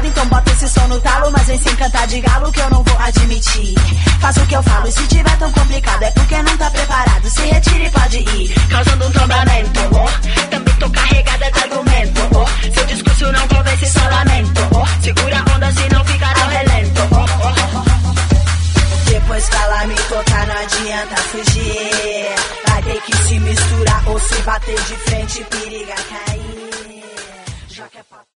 [0.03, 3.75] Então som no talo, mas vem sem cantar de galo que eu não vou admitir.
[4.19, 7.29] Faço o que eu falo, e se tiver tão complicado é porque não tá preparado.
[7.29, 9.79] Se retire e pode ir, causando um tombamento.
[9.91, 10.49] Oh.
[10.49, 12.21] Também tô carregada de argumento.
[12.31, 12.73] Oh.
[12.73, 14.61] Seu discurso não convence, só lamento.
[14.71, 15.03] Oh.
[15.03, 16.64] Segura a onda, se não ficar ao
[19.33, 22.35] ela me tocar, não adianta fugir.
[22.67, 26.65] Vai ter que se misturar ou se bater de frente, periga cair.